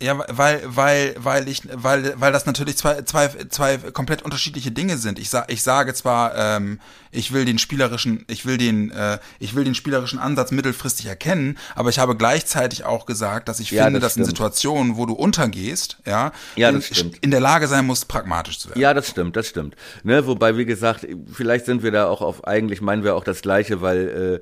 [0.00, 4.96] Ja, weil, weil, weil ich, weil, weil das natürlich zwei, zwei, zwei komplett unterschiedliche Dinge
[4.96, 5.18] sind.
[5.18, 6.78] Ich sag, ich sage zwar, ähm,
[7.10, 11.58] ich will den spielerischen, ich will den, äh, ich will den spielerischen Ansatz mittelfristig erkennen,
[11.74, 14.36] aber ich habe gleichzeitig auch gesagt, dass ich Ja, finde, das dass in stimmt.
[14.36, 17.18] Situationen, wo du untergehst, ja, Ja, das stimmt.
[17.20, 18.78] in der Lage sein musst, pragmatisch zu werden.
[18.80, 19.74] Ja, das stimmt, das stimmt.
[20.04, 23.42] Ne, wobei, wie gesagt, vielleicht sind wir da auch auf, eigentlich meinen wir auch das
[23.42, 24.40] Gleiche, weil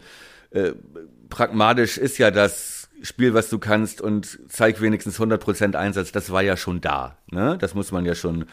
[0.53, 0.75] äh, äh,
[1.31, 6.43] pragmatisch ist ja das Spiel, was du kannst und zeig wenigstens 100% Einsatz, das war
[6.43, 7.19] ja schon da.
[7.31, 7.59] Ne?
[7.59, 8.47] Das muss man ja schon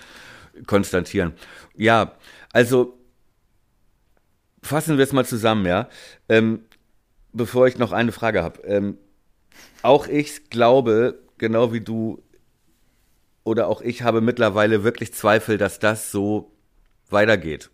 [0.67, 1.33] konstatieren.
[1.75, 2.15] Ja,
[2.51, 2.97] also
[4.61, 5.89] fassen wir es mal zusammen, ja.
[6.29, 6.65] Ähm,
[7.31, 8.61] bevor ich noch eine Frage habe.
[8.63, 8.97] Ähm,
[9.81, 12.21] auch ich glaube, genau wie du
[13.43, 16.51] oder auch ich habe mittlerweile wirklich Zweifel, dass das so
[17.09, 17.69] weitergeht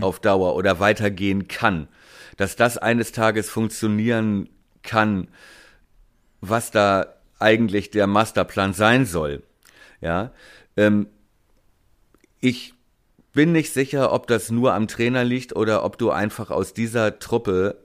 [0.00, 1.88] auf Dauer oder weitergehen kann.
[2.36, 4.48] Dass das eines Tages funktionieren
[4.82, 5.28] kann,
[6.48, 9.42] was da eigentlich der Masterplan sein soll.
[10.00, 10.32] Ja,
[10.76, 11.06] ähm,
[12.40, 12.74] ich
[13.32, 17.18] bin nicht sicher, ob das nur am Trainer liegt oder ob du einfach aus dieser
[17.18, 17.78] Truppe,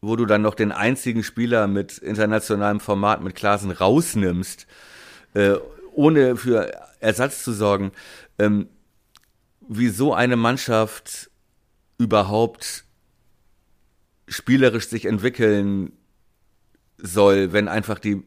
[0.00, 4.66] wo du dann noch den einzigen Spieler mit internationalem Format mit Klasen rausnimmst,
[5.34, 5.56] äh,
[5.92, 7.92] ohne für Ersatz zu sorgen,
[8.38, 8.68] ähm,
[9.68, 11.30] wie so eine Mannschaft
[11.98, 12.84] überhaupt
[14.28, 15.92] spielerisch sich entwickeln
[16.98, 18.22] soll, wenn einfach die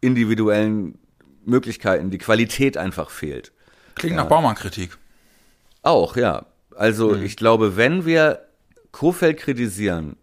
[0.00, 0.98] individuellen
[1.44, 3.52] Möglichkeiten, die Qualität einfach fehlt.
[3.94, 4.96] Klingt nach Baumann-Kritik.
[5.82, 6.46] Auch, ja.
[6.76, 8.46] Also ich glaube, wenn wir
[8.92, 10.16] Kofeld kritisieren,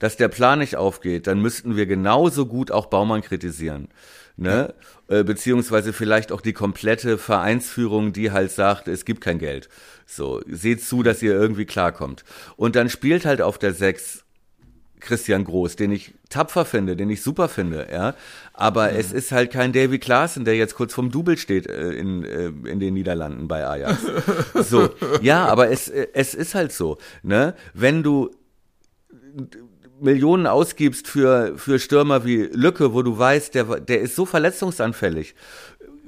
[0.00, 3.88] dass der Plan nicht aufgeht, dann müssten wir genauso gut auch Baumann kritisieren.
[4.36, 4.74] Ne?
[5.08, 9.68] Äh, Beziehungsweise vielleicht auch die komplette Vereinsführung, die halt sagt, es gibt kein Geld.
[10.06, 12.24] So, seht zu, dass ihr irgendwie klarkommt.
[12.56, 14.24] Und dann spielt halt auf der Sechs
[15.00, 18.14] Christian Groß, den ich tapfer finde, den ich super finde, ja.
[18.52, 22.24] Aber es ist halt kein Davy Klaassen, der jetzt kurz vorm Double steht äh, in,
[22.24, 23.98] äh, in den Niederlanden bei Ajax.
[24.54, 24.90] So,
[25.22, 27.54] ja, aber es, äh, es ist halt so, ne?
[27.74, 28.30] Wenn du
[30.00, 35.34] Millionen ausgibst für, für Stürmer wie Lücke, wo du weißt, der, der ist so verletzungsanfällig.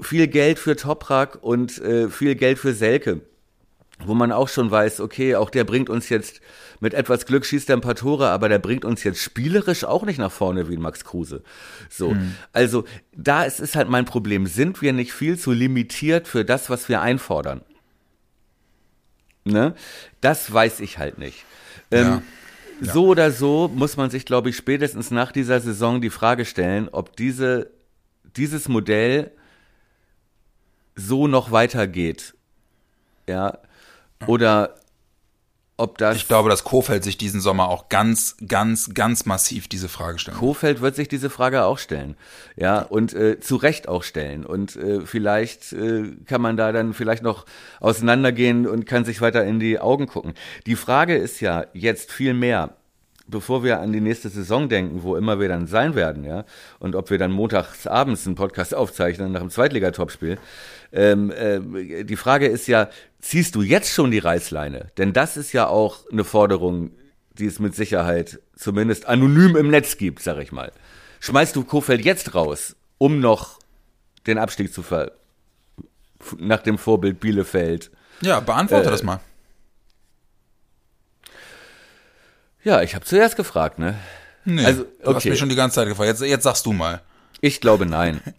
[0.01, 3.21] Viel Geld für Toprak und äh, viel Geld für Selke
[4.05, 6.41] wo man auch schon weiß, okay, auch der bringt uns jetzt
[6.81, 10.03] mit etwas Glück schießt er ein paar Tore, aber der bringt uns jetzt spielerisch auch
[10.05, 11.45] nicht nach vorne wie Max Kruse.
[11.89, 12.17] So,
[12.53, 12.85] also
[13.17, 14.49] da ist, ist halt mein Problem.
[14.49, 17.61] Sind wir nicht viel zu limitiert für das, was wir einfordern?
[19.45, 19.75] Ne?
[20.21, 21.45] Das weiß ich halt nicht.
[21.93, 22.23] Ähm,
[22.81, 26.89] So oder so muss man sich, glaube ich, spätestens nach dieser Saison die Frage stellen,
[26.91, 27.71] ob diese,
[28.37, 29.31] dieses Modell
[30.97, 32.35] so noch weitergeht.
[33.29, 33.59] Ja.
[34.27, 34.75] Oder
[35.83, 36.17] ob das.
[36.17, 40.37] Ich glaube, dass Kofeld sich diesen Sommer auch ganz, ganz, ganz massiv diese Frage stellen.
[40.37, 42.15] Kofeld wird sich diese Frage auch stellen.
[42.57, 44.47] Ja, und äh, zu Recht auch stellen.
[44.47, 47.47] Und äh, vielleicht äh, kann man da dann vielleicht noch
[47.81, 50.35] auseinandergehen und kann sich weiter in die Augen gucken.
[50.67, 52.77] Die Frage ist ja jetzt viel mehr,
[53.27, 56.45] bevor wir an die nächste Saison denken, wo immer wir dann sein werden, ja,
[56.79, 60.39] und ob wir dann montags abends einen Podcast aufzeichnen nach dem Zweitliga-Topspiel.
[60.93, 62.91] Ähm, äh, die Frage ist ja,
[63.21, 64.89] ziehst du jetzt schon die Reißleine?
[64.99, 66.93] Denn das ist ja auch eine Forderung,
[67.39, 70.73] die es mit Sicherheit zumindest anonym im Netz gibt, sag ich mal.
[71.21, 73.59] Schmeißt du Kofeld jetzt raus, um noch
[74.27, 75.13] den Abstieg zu ver
[76.39, 77.91] nach dem Vorbild Bielefeld?
[78.21, 79.21] Ja, beantworte Äh, das mal.
[82.65, 83.99] Ja, ich habe zuerst gefragt, ne?
[84.45, 85.31] Nee, also, du hast okay.
[85.31, 86.09] mich schon die ganze Zeit gefragt.
[86.09, 87.01] Jetzt, jetzt sagst du mal.
[87.41, 88.21] Ich glaube nein.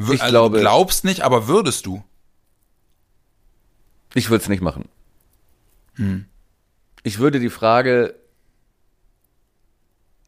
[0.00, 2.02] W Ich also, glaube- du glaubst nicht, aber würdest du?
[4.14, 4.88] Ich würde es nicht machen.
[7.02, 8.14] Ich würde die Frage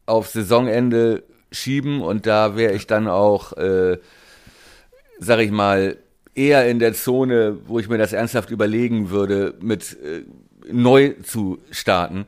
[0.05, 3.97] auf Saisonende schieben und da wäre ich dann auch, äh,
[5.19, 5.97] sag ich mal,
[6.35, 10.23] eher in der Zone, wo ich mir das ernsthaft überlegen würde, mit äh,
[10.71, 12.25] neu zu starten.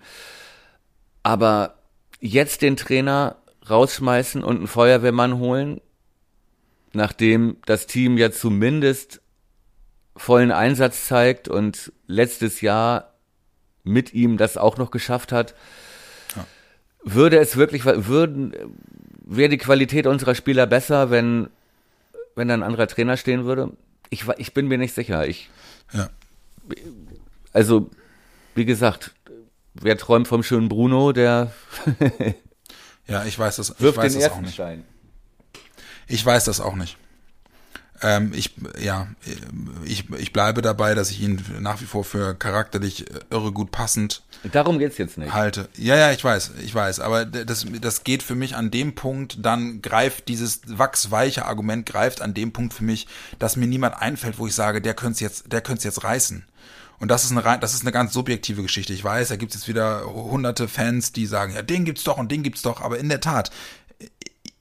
[1.21, 1.75] Aber
[2.19, 3.35] jetzt den Trainer
[3.69, 5.81] rausschmeißen und einen Feuerwehrmann holen,
[6.95, 9.21] nachdem das Team ja zumindest
[10.15, 13.13] vollen Einsatz zeigt und letztes Jahr
[13.83, 15.53] mit ihm das auch noch geschafft hat,
[17.03, 18.53] würde es wirklich, würden,
[19.23, 21.49] wäre die Qualität unserer Spieler besser, wenn,
[22.35, 23.71] wenn da ein anderer Trainer stehen würde?
[24.09, 25.27] Ich, ich bin mir nicht sicher.
[25.27, 25.49] Ich,
[25.93, 26.09] Ja.
[27.53, 27.91] also,
[28.55, 29.13] wie gesagt,
[29.75, 31.51] wer träumt vom schönen Bruno, der
[33.07, 34.53] Ja, ich weiß das, ich wirft weiß den das auch ersten nicht.
[34.55, 34.83] Stein.
[36.07, 36.97] Ich weiß das auch nicht.
[38.01, 39.07] Ähm, ich, ja,
[39.85, 44.21] ich, ich bleibe dabei, dass ich ihn nach wie vor für charakterlich irre gut passend
[44.51, 45.33] Darum geht's jetzt nicht.
[45.33, 45.69] halte.
[45.77, 49.37] Ja, ja, ich weiß, ich weiß, aber das, das geht für mich an dem Punkt,
[49.41, 53.07] dann greift dieses wachsweiche Argument greift an dem Punkt für mich,
[53.39, 56.45] dass mir niemand einfällt, wo ich sage, der könnte jetzt, der könnte jetzt reißen.
[56.99, 58.93] Und das ist eine rein, das ist eine ganz subjektive Geschichte.
[58.93, 62.17] Ich weiß, da gibt es jetzt wieder hunderte Fans, die sagen, ja, den gibt's doch
[62.17, 63.51] und den gibt's doch, aber in der Tat,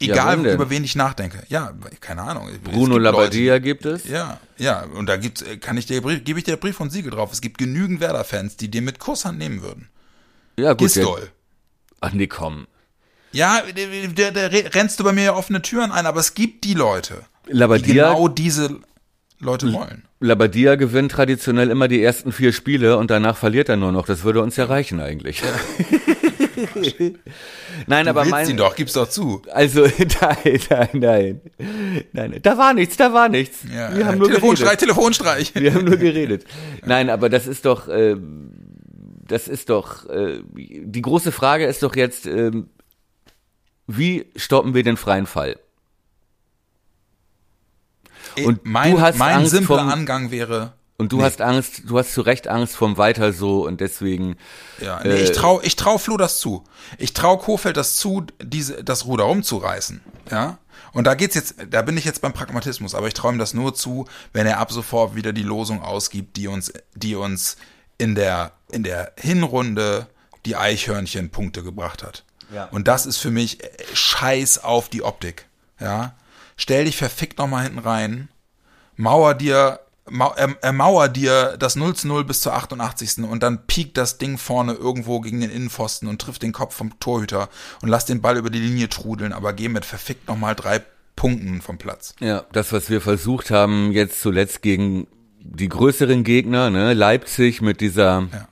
[0.01, 0.55] egal denn?
[0.55, 1.43] über wen ich nachdenke.
[1.49, 2.49] Ja, keine Ahnung.
[2.63, 4.09] Bruno gibt Labbadia Leute, gibt es.
[4.09, 7.11] ja, ja, und da gibt's, kann ich dir, Brief- gebe ich dir Brief und Siegel
[7.11, 7.33] drauf.
[7.33, 9.89] Es gibt genügend Werder-Fans, die den mit Kusshand nehmen würden.
[10.59, 10.81] Ja, gut.
[10.93, 11.31] Gistol.
[12.01, 12.67] ach nee, komm.
[13.33, 17.25] Ja, der rennst du bei mir ja offene Türen ein, aber es gibt die Leute,
[17.49, 18.79] die Labbadia, genau diese
[19.41, 20.05] Leute wollen.
[20.21, 24.07] Labbadia gewinnt traditionell immer die ersten vier Spiele und danach verliert er nur noch.
[24.07, 25.43] Das würde uns ja reichen eigentlich.
[27.87, 29.43] Nein, aber Willst mein, ihn doch, gib's doch zu.
[29.53, 29.83] also
[30.21, 31.41] nein, nein, nein,
[32.13, 33.65] nein, da war nichts, da war nichts.
[33.65, 34.81] Ja, Wir haben äh, nur Telefonstreich, geredet.
[34.81, 35.55] Telefonstreich.
[35.55, 36.45] Wir haben nur geredet.
[36.87, 38.17] Nein, aber das ist doch, äh,
[39.27, 42.69] das ist doch, äh, die große Frage ist doch jetzt, ähm,
[43.87, 45.57] wie stoppen wir den freien Fall?
[48.45, 51.25] Und mein, du hast mein Angst simpler vom- Angang wäre, Und du Nee.
[51.25, 54.37] hast Angst, du hast zu Recht Angst vom Weiter so und deswegen,
[54.81, 56.63] ja, nee, Äh, ich trau, ich trau Flo das zu.
[56.99, 60.59] Ich trau Kofeld das zu, diese, das Ruder rumzureißen, ja.
[60.93, 63.55] Und da geht's jetzt, da bin ich jetzt beim Pragmatismus, aber ich traue ihm das
[63.55, 67.57] nur zu, wenn er ab sofort wieder die Losung ausgibt, die uns, die uns
[67.99, 70.07] in der, in der Hinrunde
[70.47, 72.23] die Eichhörnchen Punkte gebracht hat.
[72.55, 72.67] Ja.
[72.67, 75.47] Und das ist für mich äh, Scheiß auf die Optik,
[75.81, 76.15] ja.
[76.57, 78.29] Stell dich verfickt nochmal hinten rein,
[78.95, 79.81] mauer dir,
[80.11, 83.19] mau, ermauer dir das 0 zu 0 bis zur 88.
[83.25, 86.99] und dann piekt das Ding vorne irgendwo gegen den Innenpfosten und trifft den Kopf vom
[87.01, 87.49] Torhüter
[87.83, 90.83] und lass den Ball über die Linie trudeln, aber geh mit verfickt nochmal drei
[91.17, 92.15] Punkten vom Platz.
[92.21, 95.07] ja, das, was wir versucht haben, jetzt zuletzt gegen
[95.41, 98.49] die größeren Gegner, ne, Leipzig mit dieser, Ja.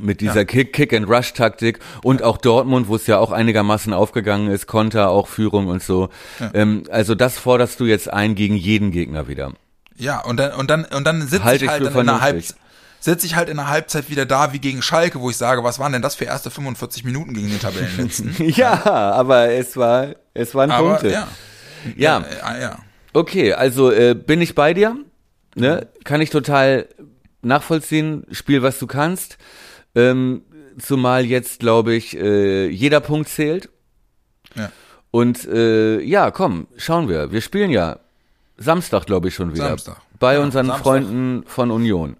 [0.00, 3.92] mit dieser Kick, Kick and Rush Taktik und auch Dortmund, wo es ja auch einigermaßen
[3.92, 6.08] aufgegangen ist, Konter, auch Führung und so.
[6.54, 9.52] Ähm, also das forderst du jetzt ein gegen jeden Gegner wieder.
[10.00, 12.56] Ja, und dann, und dann, und dann sitze Halte ich halt in einer Halb, vernünftig.
[13.00, 15.78] sitze ich halt in der Halbzeit wieder da wie gegen Schalke, wo ich sage, was
[15.78, 18.34] waren denn das für erste 45 Minuten gegen den Tabellenletzten?
[18.38, 18.82] Ja,
[19.12, 21.10] aber es war, es waren Aber Punkte.
[21.10, 21.28] ja,
[21.96, 22.24] ja.
[22.56, 22.78] äh, ja.
[23.12, 24.96] Okay, also äh, bin ich bei dir,
[25.54, 25.88] ne?
[26.04, 26.88] Kann ich total
[27.42, 28.24] nachvollziehen.
[28.30, 29.36] Spiel, was du kannst.
[29.94, 30.42] Ähm,
[30.78, 33.68] zumal jetzt, glaube ich, äh, jeder Punkt zählt.
[34.54, 34.70] Ja.
[35.10, 37.32] Und äh, ja, komm, schauen wir.
[37.32, 37.98] Wir spielen ja
[38.60, 39.68] Samstag, glaube ich, schon wieder.
[39.68, 39.96] Samstag.
[40.18, 40.84] Bei Ja, unseren Samstag.
[40.84, 42.16] Freunden von Union,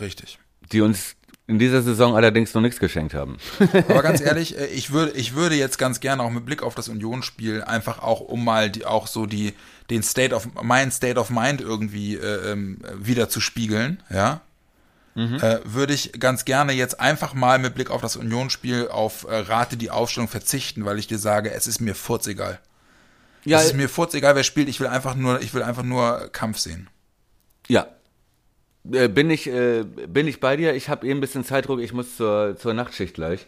[0.00, 0.38] Richtig.
[0.72, 1.14] die uns
[1.46, 3.36] in dieser Saison allerdings noch nichts geschenkt haben.
[3.88, 6.74] Aber ganz ehrlich, äh, ich würde, ich würde jetzt ganz gerne auch mit Blick auf
[6.74, 9.52] das Unionsspiel einfach auch, um mal die, auch so die,
[9.90, 14.40] den State of, mein State of Mind irgendwie äh, ähm, wieder zu spiegeln, ja,
[15.14, 19.34] äh, würde ich ganz gerne jetzt einfach mal mit Blick auf das Unionsspiel auf äh,
[19.36, 22.58] Rate die Aufstellung verzichten, weil ich dir sage, es ist mir furzegal.
[23.46, 26.28] Ja, es ist mir furzegal, wer spielt, ich will einfach nur, ich will einfach nur
[26.32, 26.88] Kampf sehen.
[27.68, 27.86] Ja.
[28.92, 30.74] Äh, bin ich, äh, bin ich bei dir?
[30.74, 33.46] Ich habe eben ein bisschen Zeitdruck, ich muss zur, zur Nachtschicht gleich.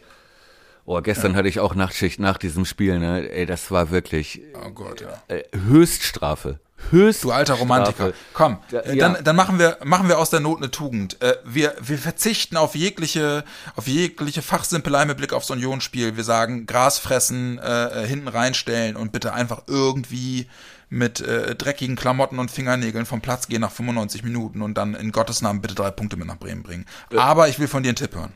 [0.85, 3.29] Oh, gestern hatte ich auch Nachtschicht nach diesem Spiel, ne?
[3.29, 5.21] Ey, das war wirklich Oh Gott, ja.
[5.27, 6.59] äh, Höchststrafe.
[6.91, 7.27] Höchststrafe.
[7.27, 8.13] Du alter Romantiker.
[8.33, 9.09] Komm, Da- äh, ja.
[9.09, 11.21] dann, dann machen wir, machen wir aus der Not eine Tugend.
[11.21, 13.43] Äh, wir, wir verzichten auf jegliche,
[13.75, 16.15] auf jegliche Fachsimpelei mit Blick aufs Unionsspiel.
[16.17, 20.47] Wir sagen, Gras fressen, äh, äh, hinten reinstellen und bitte einfach irgendwie
[20.91, 25.11] mit äh, dreckigen Klamotten und Fingernägeln vom Platz gehen nach 95 Minuten und dann in
[25.11, 26.85] Gottes Namen bitte drei Punkte mit nach Bremen bringen.
[27.15, 28.33] Aber ich will von dir einen Tipp hören.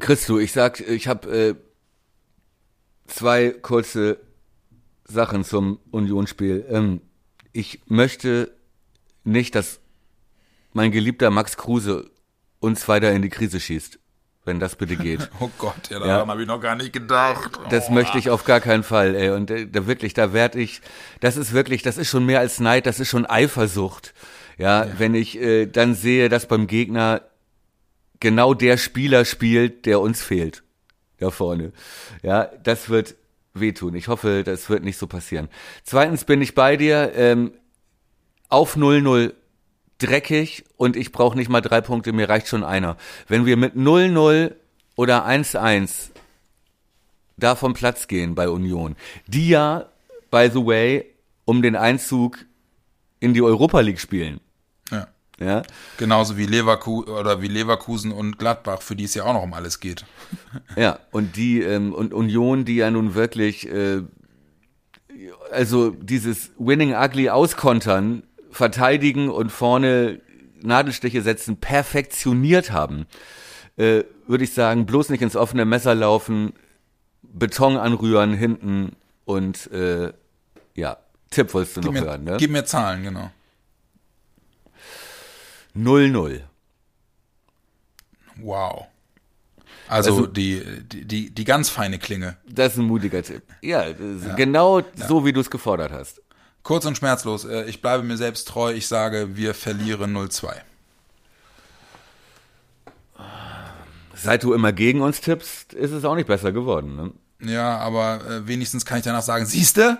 [0.00, 1.54] Christo, ich sag, ich habe äh,
[3.08, 4.18] zwei kurze
[5.08, 6.66] Sachen zum Unionsspiel.
[6.70, 7.00] Ähm,
[7.52, 8.52] ich möchte
[9.24, 9.80] nicht, dass
[10.72, 12.10] mein geliebter Max Kruse
[12.60, 13.98] uns weiter in die Krise schießt,
[14.44, 15.30] wenn das bitte geht.
[15.40, 16.06] Oh Gott, ja, Ja.
[16.06, 17.58] daran habe ich noch gar nicht gedacht.
[17.70, 17.92] Das oh.
[17.92, 19.30] möchte ich auf gar keinen Fall, ey.
[19.30, 20.82] Und äh, da wirklich, da werd ich,
[21.20, 24.14] das ist wirklich, das ist schon mehr als Neid, das ist schon Eifersucht.
[24.58, 27.22] Ja, wenn ich äh, dann sehe, dass beim Gegner
[28.20, 30.64] genau der Spieler spielt, der uns fehlt.
[31.18, 31.72] Da vorne.
[32.22, 33.14] Ja, das wird
[33.60, 33.94] wehtun.
[33.94, 35.48] Ich hoffe, das wird nicht so passieren.
[35.84, 37.52] Zweitens bin ich bei dir, ähm,
[38.48, 39.34] auf 0-0
[39.98, 42.96] dreckig und ich brauche nicht mal drei Punkte, mir reicht schon einer.
[43.26, 44.54] Wenn wir mit 0-0
[44.96, 46.10] oder 1-1
[47.36, 48.96] da vom Platz gehen bei Union,
[49.26, 49.86] die ja,
[50.30, 51.04] by the way,
[51.44, 52.38] um den Einzug
[53.20, 54.40] in die Europa League spielen.
[55.40, 55.62] Ja.
[55.98, 59.54] Genauso wie Leverkusen oder wie Leverkusen und Gladbach, für die es ja auch noch um
[59.54, 60.04] alles geht.
[60.76, 64.02] ja, und die ähm, und Union, die ja nun wirklich äh,
[65.50, 70.20] also dieses Winning Ugly auskontern, verteidigen und vorne
[70.60, 73.06] Nadelstiche setzen, perfektioniert haben,
[73.76, 76.52] äh, würde ich sagen, bloß nicht ins offene Messer laufen,
[77.22, 80.12] Beton anrühren hinten und äh,
[80.74, 80.96] ja,
[81.30, 82.36] Tipp wolltest du Gib noch mir, hören, ne?
[82.38, 83.30] gib mir Zahlen, genau.
[85.78, 86.40] 0-0.
[88.36, 88.86] Wow.
[89.88, 92.36] Also, Also- die, die, die, ganz feine Klinge.
[92.48, 93.42] Das ist ein mutiger Tipp.
[93.62, 96.20] Ja, ist genau so, wie du es gefordert hast.
[96.62, 97.44] Kurz und schmerzlos.
[97.44, 98.72] äh, Ich bleibe mir selbst treu.
[98.72, 100.52] Ich sage, wir verlieren 0-2.
[104.14, 106.96] Seit du immer gegen uns tippst, ist es auch nicht besser geworden.
[106.96, 107.12] Ne?
[107.52, 109.98] Ja, aber äh, wenigstens kann ich danach sagen, siehste?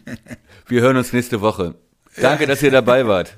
[0.66, 1.74] Wir hören uns nächste Woche.
[2.16, 3.36] Danke, dass ihr dabei wart.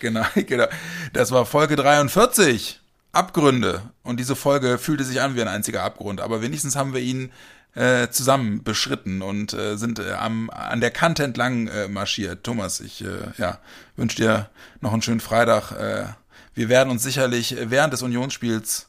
[0.00, 0.66] Genau, genau.
[1.12, 2.80] Das war Folge 43.
[3.12, 3.82] Abgründe.
[4.02, 6.20] Und diese Folge fühlte sich an wie ein einziger Abgrund.
[6.20, 7.32] Aber wenigstens haben wir ihn
[7.74, 12.42] äh, zusammen beschritten und äh, sind äh, am, an der Kante entlang äh, marschiert.
[12.42, 13.58] Thomas, ich äh, ja,
[13.96, 15.72] wünsche dir noch einen schönen Freitag.
[15.72, 16.06] Äh,
[16.54, 18.88] wir werden uns sicherlich während des Unionsspiels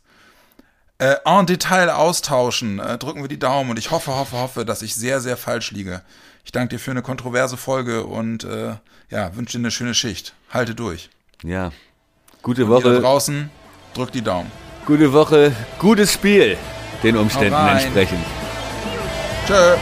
[0.97, 2.80] äh, en Detail austauschen.
[2.80, 5.72] Äh, drücken wir die Daumen und ich hoffe, hoffe, hoffe, dass ich sehr, sehr falsch
[5.72, 6.01] liege.
[6.43, 8.76] Ich danke dir für eine kontroverse Folge und äh,
[9.12, 10.34] ja, wünsche dir eine schöne Schicht.
[10.49, 11.09] Halte durch.
[11.43, 11.72] Ja.
[12.41, 12.99] Gute Und Woche.
[12.99, 13.49] draußen,
[13.93, 14.51] drückt die Daumen.
[14.86, 15.51] Gute Woche.
[15.78, 16.57] Gutes Spiel.
[17.03, 18.24] Den Umständen entsprechend.
[19.47, 19.76] Tschö.